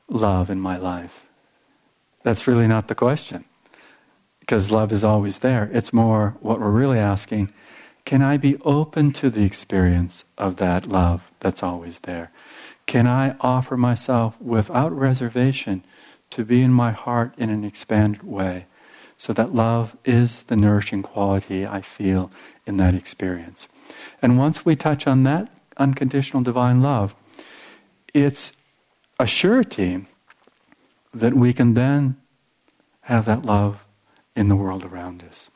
love 0.07 0.51
in 0.51 0.59
my 0.59 0.77
life. 0.77 1.25
That's 2.21 2.45
really 2.45 2.67
not 2.67 2.87
the 2.87 2.93
question. 2.93 3.45
Because 4.41 4.69
love 4.69 4.91
is 4.91 5.03
always 5.03 5.39
there. 5.39 5.67
It's 5.73 5.91
more 5.91 6.37
what 6.39 6.59
we're 6.59 6.69
really 6.69 6.99
asking 6.99 7.51
can 8.05 8.21
I 8.21 8.37
be 8.37 8.57
open 8.61 9.11
to 9.13 9.31
the 9.31 9.43
experience 9.43 10.23
of 10.37 10.57
that 10.57 10.85
love 10.85 11.31
that's 11.39 11.63
always 11.63 12.01
there? 12.01 12.31
Can 12.85 13.07
I 13.07 13.35
offer 13.41 13.75
myself 13.75 14.39
without 14.39 14.91
reservation 14.91 15.83
to 16.31 16.45
be 16.45 16.61
in 16.61 16.71
my 16.71 16.91
heart 16.91 17.33
in 17.37 17.49
an 17.49 17.63
expanded 17.63 18.23
way 18.23 18.65
so 19.17 19.33
that 19.33 19.53
love 19.53 19.97
is 20.05 20.43
the 20.43 20.55
nourishing 20.55 21.01
quality 21.01 21.65
I 21.65 21.81
feel 21.81 22.31
in 22.65 22.77
that 22.77 22.93
experience? 22.93 23.67
And 24.21 24.37
once 24.37 24.65
we 24.65 24.75
touch 24.75 25.07
on 25.07 25.23
that 25.23 25.51
unconditional 25.77 26.43
divine 26.43 26.81
love, 26.81 27.15
it's 28.13 28.51
a 29.19 29.27
surety 29.27 30.05
that 31.13 31.33
we 31.33 31.53
can 31.53 31.73
then 31.73 32.17
have 33.01 33.25
that 33.25 33.45
love 33.45 33.85
in 34.35 34.47
the 34.47 34.55
world 34.55 34.85
around 34.85 35.23
us. 35.23 35.49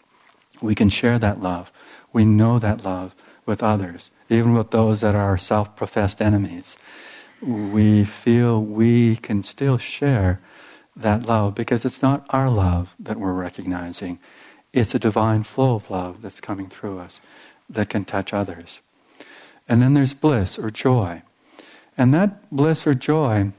We 0.61 0.75
can 0.75 0.89
share 0.89 1.19
that 1.19 1.41
love 1.41 1.71
we 2.13 2.23
know 2.23 2.59
that 2.59 2.85
love 2.85 3.15
with 3.45 3.63
others, 3.63 4.11
even 4.29 4.53
with 4.53 4.71
those 4.71 5.01
that 5.01 5.15
are 5.15 5.37
self 5.37 5.75
professed 5.75 6.21
enemies. 6.21 6.77
We 7.41 8.05
feel 8.05 8.61
we 8.61 9.17
can 9.17 9.43
still 9.43 9.77
share 9.77 10.39
that 10.95 11.23
love 11.25 11.55
because 11.55 11.85
it's 11.85 12.01
not 12.01 12.25
our 12.29 12.49
love 12.49 12.89
that 12.99 13.19
we're 13.19 13.33
recognizing. 13.33 14.19
It's 14.71 14.95
a 14.95 14.99
divine 14.99 15.43
flow 15.43 15.75
of 15.75 15.89
love 15.89 16.21
that's 16.21 16.41
coming 16.41 16.67
through 16.67 16.99
us 16.99 17.19
that 17.69 17.89
can 17.89 18.05
touch 18.05 18.33
others. 18.33 18.79
And 19.67 19.81
then 19.81 19.93
there's 19.93 20.13
bliss 20.13 20.59
or 20.59 20.71
joy. 20.71 21.21
And 21.97 22.13
that 22.13 22.49
bliss 22.51 22.85
or 22.85 22.93
joy 22.93 23.51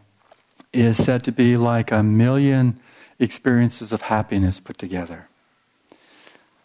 is 0.72 1.02
said 1.02 1.22
to 1.24 1.32
be 1.32 1.56
like 1.56 1.92
a 1.92 2.02
million 2.02 2.80
experiences 3.18 3.92
of 3.92 4.02
happiness 4.02 4.58
put 4.60 4.76
together. 4.76 5.28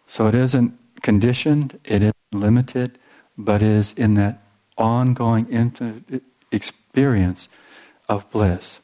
So 0.08 0.28
it 0.28 0.36
isn't 0.36 0.78
conditioned, 1.02 1.80
it 1.86 2.02
isn't 2.02 2.16
limited, 2.32 2.98
but 3.38 3.62
is 3.62 3.94
in 3.94 4.16
that 4.16 4.42
ongoing 4.78 5.48
intimate 5.50 6.24
experience 6.52 7.48
of 8.08 8.30
bliss. 8.32 8.80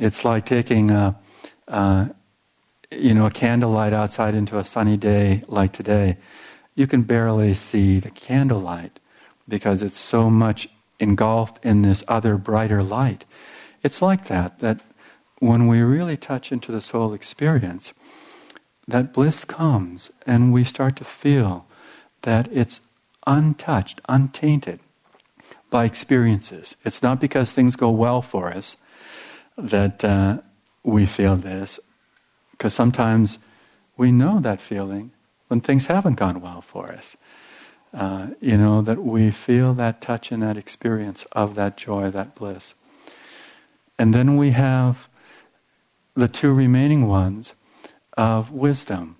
It's 0.00 0.24
like 0.24 0.46
taking 0.46 0.90
a, 0.90 1.14
you 2.90 3.14
know, 3.14 3.26
a 3.26 3.30
candlelight 3.30 3.92
outside 3.92 4.34
into 4.34 4.58
a 4.58 4.64
sunny 4.64 4.96
day 4.96 5.42
like 5.46 5.72
today. 5.72 6.16
You 6.74 6.86
can 6.86 7.02
barely 7.02 7.52
see 7.52 8.00
the 8.00 8.10
candlelight 8.10 8.98
because 9.46 9.82
it's 9.82 9.98
so 9.98 10.30
much 10.30 10.68
engulfed 10.98 11.62
in 11.62 11.82
this 11.82 12.02
other 12.08 12.38
brighter 12.38 12.82
light. 12.82 13.26
It's 13.82 14.00
like 14.00 14.26
that, 14.28 14.60
that 14.60 14.80
when 15.38 15.66
we 15.66 15.82
really 15.82 16.16
touch 16.16 16.50
into 16.50 16.72
the 16.72 16.80
soul 16.80 17.12
experience, 17.12 17.92
that 18.88 19.12
bliss 19.12 19.44
comes 19.44 20.10
and 20.26 20.50
we 20.50 20.64
start 20.64 20.96
to 20.96 21.04
feel 21.04 21.66
that 22.22 22.48
it's 22.50 22.80
untouched, 23.26 24.00
untainted 24.08 24.80
by 25.68 25.84
experiences. 25.84 26.74
It's 26.86 27.02
not 27.02 27.20
because 27.20 27.52
things 27.52 27.76
go 27.76 27.90
well 27.90 28.22
for 28.22 28.50
us 28.50 28.78
that 29.62 30.04
uh, 30.04 30.38
we 30.82 31.06
feel 31.06 31.36
this, 31.36 31.78
because 32.52 32.74
sometimes 32.74 33.38
we 33.96 34.10
know 34.10 34.40
that 34.40 34.60
feeling 34.60 35.10
when 35.48 35.60
things 35.60 35.86
haven't 35.86 36.14
gone 36.14 36.40
well 36.40 36.60
for 36.60 36.92
us. 36.92 37.16
Uh, 37.92 38.28
you 38.40 38.56
know, 38.56 38.82
that 38.82 39.02
we 39.02 39.32
feel 39.32 39.74
that 39.74 40.00
touch 40.00 40.30
and 40.30 40.40
that 40.42 40.56
experience 40.56 41.24
of 41.32 41.56
that 41.56 41.76
joy, 41.76 42.08
that 42.08 42.36
bliss. 42.36 42.74
And 43.98 44.14
then 44.14 44.36
we 44.36 44.50
have 44.50 45.08
the 46.14 46.28
two 46.28 46.54
remaining 46.54 47.08
ones 47.08 47.54
of 48.16 48.52
wisdom, 48.52 49.16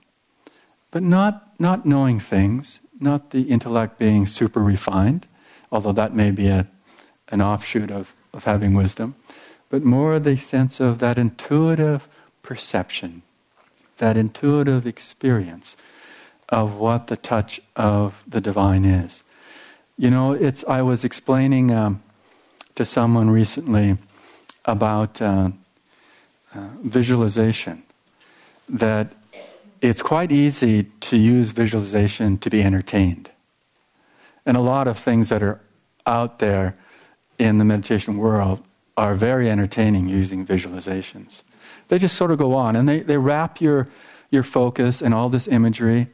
but 0.93 1.03
not, 1.03 1.53
not 1.59 1.85
knowing 1.85 2.21
things, 2.21 2.79
not 3.01 3.31
the 3.31 3.43
intellect 3.43 3.99
being 3.99 4.27
super 4.27 4.63
refined, 4.63 5.27
although 5.73 5.93
that 5.93 6.15
may 6.15 6.31
be 6.31 6.47
a, 6.47 6.69
an 7.29 7.43
offshoot 7.43 7.91
of, 7.91 8.15
of 8.33 8.45
having 8.45 8.75
wisdom, 8.75 9.17
but 9.71 9.85
more 9.85 10.19
the 10.19 10.37
sense 10.37 10.81
of 10.81 10.99
that 10.99 11.19
intuitive 11.19 12.07
perception, 12.43 13.23
that 13.99 14.17
intuitive 14.17 14.87
experience 14.87 15.77
of 16.49 16.75
what 16.75 17.07
the 17.07 17.17
touch 17.17 17.61
of 17.77 18.23
the 18.27 18.41
divine 18.41 18.85
is. 18.85 19.23
You 19.97 20.11
know, 20.11 20.33
it's, 20.33 20.65
I 20.69 20.83
was 20.83 21.05
explaining 21.05 21.71
um, 21.71 22.03
to 22.75 22.85
someone 22.85 23.31
recently 23.31 23.97
about 24.65 25.23
uh, 25.23 25.51
uh, 26.55 26.69
visualization, 26.83 27.85
that 28.69 29.13
it's 29.81 30.03
quite 30.03 30.33
easy 30.33 30.85
to 31.01 31.17
use 31.17 31.53
visualization 31.53 32.39
to 32.39 32.51
be 32.51 32.63
entertained. 32.63 33.31
And 34.45 34.57
a 34.57 34.61
lot 34.61 34.89
of 34.89 34.99
things 34.99 35.29
that 35.29 35.43
are 35.43 35.61
out 36.07 36.41
there 36.41 36.77
in 37.39 37.59
the 37.59 37.65
meditation 37.65 38.17
world 38.17 38.63
are 39.01 39.15
very 39.15 39.49
entertaining 39.49 40.09
using 40.09 40.45
visualizations. 40.45 41.43
They 41.89 41.99
just 41.99 42.15
sort 42.15 42.31
of 42.31 42.37
go 42.37 42.53
on 42.53 42.77
and 42.77 42.87
they, 42.87 43.01
they 43.01 43.17
wrap 43.17 43.59
your, 43.59 43.89
your 44.31 44.43
focus 44.43 45.01
in 45.01 45.15
all 45.15 45.31
this 45.31 45.49
imagery, 45.49 46.09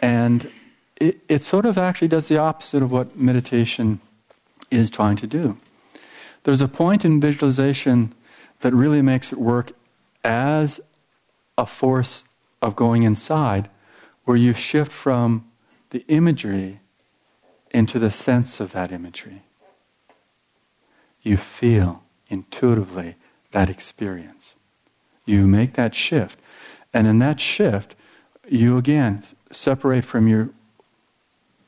and 0.00 0.52
it, 0.96 1.20
it 1.30 1.44
sort 1.44 1.64
of 1.64 1.78
actually 1.78 2.08
does 2.08 2.28
the 2.28 2.36
opposite 2.36 2.82
of 2.82 2.92
what 2.92 3.16
meditation 3.16 4.00
is 4.70 4.90
trying 4.90 5.16
to 5.16 5.26
do. 5.26 5.56
There's 6.44 6.60
a 6.60 6.68
point 6.68 7.06
in 7.06 7.22
visualization 7.22 8.12
that 8.60 8.74
really 8.74 9.00
makes 9.00 9.32
it 9.32 9.38
work 9.38 9.72
as 10.22 10.78
a 11.56 11.64
force 11.64 12.24
of 12.60 12.76
going 12.76 13.02
inside, 13.02 13.70
where 14.24 14.36
you 14.36 14.52
shift 14.52 14.92
from 14.92 15.50
the 15.88 16.04
imagery 16.08 16.80
into 17.70 17.98
the 17.98 18.10
sense 18.10 18.60
of 18.60 18.72
that 18.72 18.92
imagery. 18.92 19.42
You 21.22 21.38
feel 21.38 22.02
intuitively 22.28 23.16
that 23.52 23.68
experience. 23.68 24.54
You 25.24 25.46
make 25.46 25.74
that 25.74 25.94
shift. 25.94 26.38
And 26.92 27.06
in 27.06 27.18
that 27.18 27.40
shift, 27.40 27.94
you 28.48 28.76
again 28.76 29.22
separate 29.50 30.04
from 30.04 30.28
your 30.28 30.50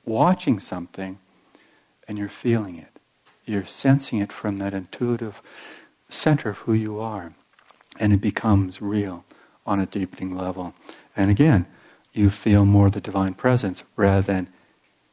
watching 0.05 0.59
something 0.59 1.18
and 2.07 2.16
you're 2.18 2.29
feeling 2.29 2.77
it. 2.77 2.99
You're 3.44 3.64
sensing 3.64 4.18
it 4.18 4.33
from 4.33 4.57
that 4.59 4.75
intuitive 4.75 5.40
center 6.09 6.51
of 6.51 6.59
who 6.59 6.73
you 6.73 7.01
are. 7.01 7.33
And 7.99 8.12
it 8.12 8.21
becomes 8.21 8.81
real 8.81 9.25
on 9.66 9.81
a 9.81 9.87
deepening 9.87 10.37
level. 10.37 10.75
And 11.16 11.31
again, 11.31 11.66
you 12.12 12.31
feel 12.31 12.64
more 12.64 12.90
the 12.90 13.01
divine 13.01 13.35
presence 13.35 13.83
rather 13.97 14.23
than 14.23 14.49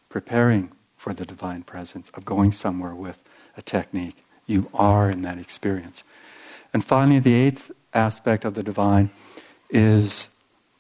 preparing 0.10 0.72
for 0.98 1.14
the 1.14 1.26
divine 1.26 1.64
presence 1.64 2.10
of 2.14 2.26
going 2.26 2.52
somewhere 2.52 2.96
with 2.96 3.22
a 3.58 3.62
technique. 3.62 4.25
You 4.46 4.70
are 4.74 5.10
in 5.10 5.22
that 5.24 5.38
experience. 5.38 6.04
And 6.74 6.84
finally, 6.84 7.20
the 7.20 7.34
eighth 7.34 7.72
aspect 7.94 8.46
of 8.46 8.54
the 8.54 8.64
divine 8.64 9.10
is 9.70 10.28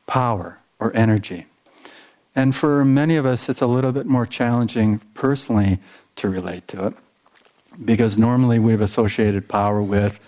power 0.07 0.59
or 0.79 0.95
energy. 0.95 1.45
And 2.35 2.53
for 2.55 2.83
many 2.83 3.15
of 3.15 3.25
us, 3.25 3.47
it's 3.47 3.61
a 3.61 3.67
little 3.67 3.91
bit 3.91 4.05
more 4.05 4.25
challenging 4.25 4.99
personally 5.13 5.79
to 6.17 6.29
relate 6.29 6.67
to 6.69 6.87
it 6.87 6.93
because 7.83 8.17
normally 8.17 8.59
we've 8.59 8.81
associated 8.81 9.47
power 9.47 9.81
with 9.81 10.19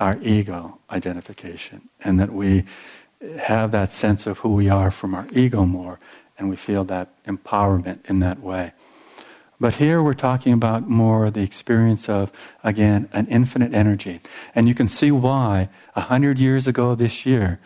our 0.00 0.18
ego 0.22 0.78
identification 0.90 1.88
and 2.02 2.18
that 2.20 2.32
we 2.32 2.64
have 3.38 3.72
that 3.72 3.92
sense 3.92 4.26
of 4.26 4.38
who 4.40 4.50
we 4.54 4.68
are 4.68 4.90
from 4.90 5.14
our 5.14 5.26
ego 5.32 5.64
more, 5.64 5.98
and 6.38 6.48
we 6.50 6.56
feel 6.56 6.84
that 6.84 7.08
empowerment 7.24 8.08
in 8.08 8.18
that 8.20 8.40
way. 8.40 8.72
But 9.64 9.76
here 9.76 10.02
we're 10.02 10.12
talking 10.12 10.52
about 10.52 10.90
more 10.90 11.30
the 11.30 11.40
experience 11.40 12.06
of, 12.06 12.30
again, 12.62 13.08
an 13.14 13.26
infinite 13.28 13.72
energy. 13.72 14.20
And 14.54 14.68
you 14.68 14.74
can 14.74 14.88
see 14.88 15.10
why, 15.10 15.70
a 15.96 16.02
hundred 16.02 16.38
years 16.38 16.66
ago 16.66 16.94
this 16.94 17.24
year, 17.24 17.60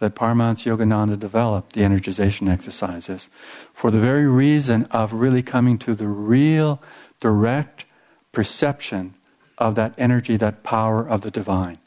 that 0.00 0.16
Paramahansa 0.16 0.76
Yogananda 0.76 1.16
developed 1.16 1.74
the 1.74 1.82
energization 1.82 2.50
exercises 2.50 3.28
for 3.72 3.92
the 3.92 4.00
very 4.00 4.26
reason 4.26 4.86
of 4.86 5.12
really 5.12 5.44
coming 5.44 5.78
to 5.78 5.94
the 5.94 6.08
real, 6.08 6.82
direct 7.20 7.84
perception 8.32 9.14
of 9.56 9.76
that 9.76 9.94
energy, 9.96 10.36
that 10.36 10.64
power 10.64 11.08
of 11.08 11.20
the 11.20 11.30
divine. 11.30 11.78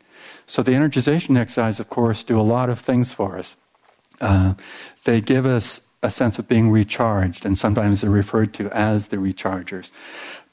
So 0.46 0.64
the 0.64 0.72
energization 0.72 1.38
exercises, 1.38 1.82
of 1.82 1.90
course, 1.90 2.24
do 2.24 2.40
a 2.40 2.42
lot 2.56 2.70
of 2.70 2.80
things 2.80 3.12
for 3.12 3.38
us. 3.38 3.58
Uh, 4.22 4.54
they 5.04 5.20
give 5.20 5.46
us 5.46 5.82
a 6.08 6.12
sense 6.12 6.40
of 6.40 6.48
being 6.48 6.72
recharged, 6.72 7.46
and 7.46 7.58
sometimes 7.58 8.02
they're 8.02 8.10
referred 8.10 8.54
to 8.56 8.70
as 8.72 9.08
the 9.08 9.18
rechargers. 9.18 9.92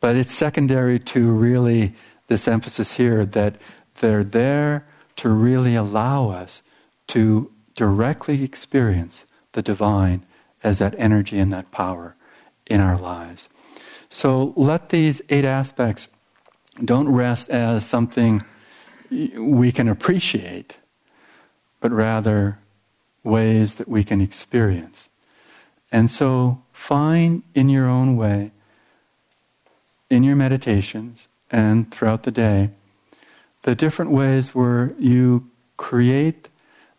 But 0.01 0.17
it's 0.17 0.35
secondary 0.35 0.99
to 0.99 1.31
really 1.31 1.95
this 2.27 2.49
emphasis 2.49 2.95
here 2.95 3.25
that 3.25 3.57
they're 4.01 4.25
there 4.25 4.87
to 5.17 5.29
really 5.29 5.77
allow 5.77 6.29
us 6.29 6.61
to 7.07 7.51
directly 7.77 8.43
experience 8.43 9.25
the 9.53 9.63
divine 9.63 10.27
as 10.63 10.79
that 10.79 10.95
energy 10.99 11.39
and 11.39 11.53
that 11.53 11.71
power 11.71 12.17
in 12.67 12.81
our 12.81 12.99
lives. 12.99 13.49
So 14.09 14.53
let 14.57 14.89
these 14.89 15.23
eight 15.29 15.45
aspects 15.45 16.09
don't 16.85 17.09
rest 17.09 17.49
as 17.51 17.87
something 17.87 18.43
we 19.11 19.71
can 19.71 19.89
appreciate, 19.89 20.79
but 21.81 21.93
rather 21.93 22.59
ways 23.23 23.75
that 23.75 23.89
we 23.89 24.03
can 24.03 24.21
experience. 24.21 25.09
And 25.95 26.11
so 26.11 26.61
find 26.73 27.45
in 27.55 27.69
your 27.69 27.87
own 27.87 28.17
way, 28.17 28.51
in 30.11 30.25
your 30.25 30.35
meditations 30.35 31.29
and 31.53 31.89
throughout 31.93 32.25
the 32.25 32.33
day, 32.33 32.71
the 33.63 33.77
different 33.77 34.11
ways 34.11 34.57
where 34.57 34.93
you 34.99 35.49
create 35.77 36.49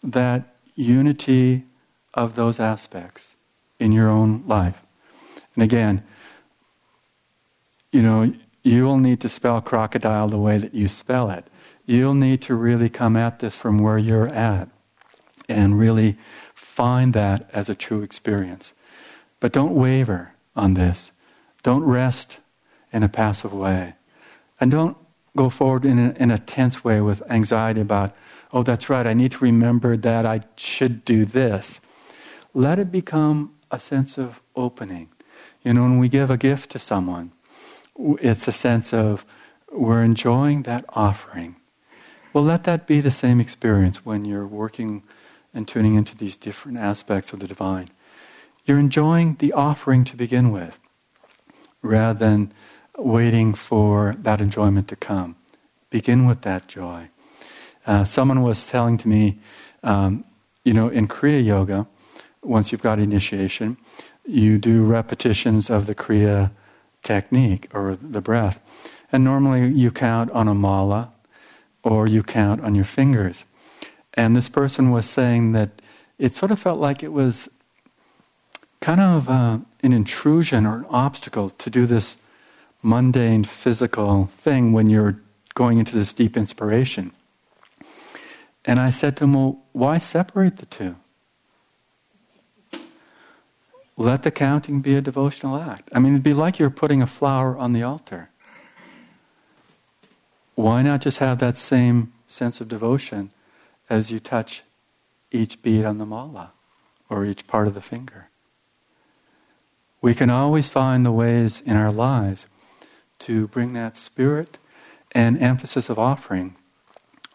that 0.01 0.55
unity 0.75 1.65
of 2.13 2.36
those 2.38 2.58
aspects 2.58 3.36
in 3.81 3.91
your 3.91 4.08
own 4.08 4.45
life. 4.47 4.81
And 5.55 5.63
again, 5.63 6.01
you 7.91 8.01
know, 8.01 8.34
you 8.63 8.86
will 8.86 8.97
need 8.97 9.19
to 9.19 9.27
spell 9.27 9.60
crocodile 9.60 10.29
the 10.29 10.38
way 10.38 10.58
that 10.58 10.73
you 10.73 10.88
spell 10.88 11.29
it 11.29 11.45
you'll 11.86 12.15
need 12.15 12.41
to 12.41 12.55
really 12.55 12.89
come 12.89 13.15
at 13.15 13.39
this 13.39 13.55
from 13.55 13.79
where 13.79 13.97
you're 13.97 14.27
at 14.27 14.69
and 15.47 15.77
really 15.77 16.17
find 16.53 17.13
that 17.13 17.49
as 17.53 17.69
a 17.69 17.75
true 17.75 18.01
experience. 18.01 18.73
But 19.45 19.51
don't 19.51 19.75
waver 19.75 20.34
on 20.55 20.73
this. 20.73 21.12
Don't 21.62 21.84
rest 21.84 22.39
in 22.91 23.03
a 23.03 23.08
passive 23.08 23.53
way. 23.53 23.93
And 24.60 24.71
don't 24.71 24.97
go 25.38 25.49
forward 25.49 25.86
in 25.86 25.99
a, 25.99 26.13
in 26.19 26.31
a 26.31 26.39
tense 26.39 26.84
way 26.84 26.99
with 26.99 27.21
anxiety 27.29 27.79
about, 27.79 28.15
oh, 28.51 28.63
that's 28.63 28.89
right, 28.89 29.05
I 29.05 29.13
need 29.13 29.34
to 29.34 29.43
remember 29.43 29.97
that 29.97 30.25
I 30.25 30.41
should 30.55 31.05
do 31.05 31.25
this. 31.25 31.79
Let 32.55 32.79
it 32.79 32.91
become 32.91 33.53
a 33.69 33.79
sense 33.79 34.17
of 34.17 34.41
opening. 34.55 35.10
You 35.63 35.75
know, 35.75 35.84
when 35.84 35.99
we 35.99 36.10
give 36.10 36.31
a 36.31 36.38
gift 36.38 36.71
to 36.71 36.79
someone, 36.79 37.31
it's 37.99 38.47
a 38.47 38.51
sense 38.51 38.95
of 38.95 39.27
we're 39.71 40.01
enjoying 40.01 40.63
that 40.63 40.86
offering. 40.89 41.58
Well, 42.34 42.45
let 42.45 42.63
that 42.63 42.88
be 42.88 42.99
the 42.99 43.12
same 43.12 43.39
experience 43.39 44.03
when 44.03 44.25
you're 44.25 44.47
working 44.47 45.03
and 45.53 45.67
tuning 45.67 45.93
into 45.93 46.17
these 46.17 46.36
different 46.36 46.79
aspects 46.79 47.31
of 47.31 47.41
the 47.41 47.47
divine. 47.47 47.89
You're 48.65 48.80
enjoying 48.80 49.36
the 49.39 49.54
offering 49.54 50.04
to 50.06 50.15
begin 50.15 50.51
with. 50.51 50.80
rather 51.82 52.17
than 52.17 52.51
waiting 52.97 53.54
for 53.54 54.15
that 54.19 54.41
enjoyment 54.41 54.88
to 54.88 54.95
come. 54.95 55.36
Begin 55.89 56.25
with 56.25 56.41
that 56.41 56.67
joy. 56.67 57.10
Uh, 57.86 58.04
someone 58.04 58.41
was 58.41 58.65
telling 58.67 58.97
to 58.97 59.08
me, 59.08 59.39
um, 59.84 60.23
you 60.63 60.73
know, 60.73 60.89
in 60.89 61.08
Kriya 61.08 61.43
Yoga, 61.45 61.88
once 62.41 62.71
you've 62.71 62.82
got 62.82 62.99
initiation, 62.99 63.78
you 64.25 64.58
do 64.58 64.84
repetitions 64.84 65.69
of 65.69 65.86
the 65.86 65.93
Kriya 65.95 66.51
technique 67.04 67.69
or 67.73 67.95
the 68.01 68.21
breath. 68.21 68.60
And 69.12 69.23
normally 69.23 69.67
you 69.67 69.91
count 69.91 70.32
on 70.32 70.47
a 70.47 70.56
mala 70.56 71.12
or 71.84 72.08
you 72.08 72.23
count 72.23 72.62
on 72.62 72.73
your 72.73 72.86
fingers. 72.86 73.45
And 74.15 74.36
this 74.36 74.49
person 74.49 74.89
was 74.91 75.08
saying 75.08 75.51
that 75.51 75.82
it 76.17 76.36
sort 76.36 76.51
of 76.51 76.60
felt 76.60 76.80
like 76.80 77.04
it 77.04 77.13
was 77.13 77.49
kind 78.85 79.01
of 79.01 79.27
uh, 79.27 79.57
an 79.81 79.93
intrusion 79.93 80.63
or 80.63 80.77
an 80.77 80.85
obstacle 80.91 81.49
to 81.49 81.71
do 81.71 81.87
this 81.87 82.17
mundane 82.83 83.43
physical 83.43 84.27
thing 84.37 84.73
when 84.73 84.91
you're 84.91 85.19
going 85.55 85.79
into 85.79 85.95
this 85.95 86.13
deep 86.13 86.37
inspiration. 86.37 87.11
And 88.63 88.79
I 88.79 88.91
said 88.91 89.17
to 89.17 89.23
him, 89.23 89.33
Well, 89.33 89.57
why 89.71 89.97
separate 89.97 90.57
the 90.57 90.67
two? 90.67 90.97
Let 93.97 94.21
the 94.21 94.29
counting 94.29 94.81
be 94.81 94.95
a 94.95 95.01
devotional 95.01 95.57
act. 95.57 95.89
I 95.91 95.97
mean, 95.97 96.13
it'd 96.13 96.21
be 96.21 96.35
like 96.35 96.59
you're 96.59 96.69
putting 96.69 97.01
a 97.01 97.07
flower 97.07 97.57
on 97.57 97.73
the 97.73 97.81
altar. 97.81 98.29
Why 100.53 100.83
not 100.83 101.01
just 101.01 101.17
have 101.17 101.39
that 101.39 101.57
same 101.57 102.13
sense 102.27 102.61
of 102.61 102.67
devotion 102.67 103.31
as 103.89 104.11
you 104.11 104.19
touch 104.19 104.61
each 105.31 105.63
bead 105.63 105.85
on 105.85 105.97
the 105.97 106.05
mala 106.05 106.51
or 107.09 107.25
each 107.25 107.47
part 107.47 107.67
of 107.67 107.73
the 107.73 107.81
finger? 107.81 108.29
We 110.05 110.13
can 110.13 110.29
always 110.29 110.69
find 110.69 111.03
the 111.03 111.11
ways 111.11 111.63
in 111.65 111.75
our 111.75 111.91
lives 111.91 112.45
to 113.17 113.47
bring 113.47 113.73
that 113.73 113.97
spirit 113.97 114.59
and 115.13 115.35
emphasis 115.35 115.89
of 115.89 115.97
offering 115.97 116.55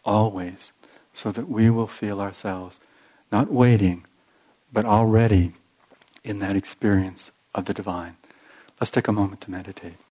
always 0.05 0.71
so 1.13 1.33
that 1.33 1.49
we 1.49 1.69
will 1.69 1.89
feel 1.89 2.21
ourselves 2.21 2.79
not 3.33 3.53
waiting, 3.53 4.07
but 4.73 4.85
already 4.85 5.55
in 6.23 6.39
that 6.39 6.55
experience 6.55 7.33
of 7.57 7.65
the 7.65 7.75
divine. 7.75 8.17
Let's 8.81 8.93
take 8.93 9.09
a 9.09 9.13
moment 9.13 9.41
to 9.41 9.51
meditate. 9.51 9.97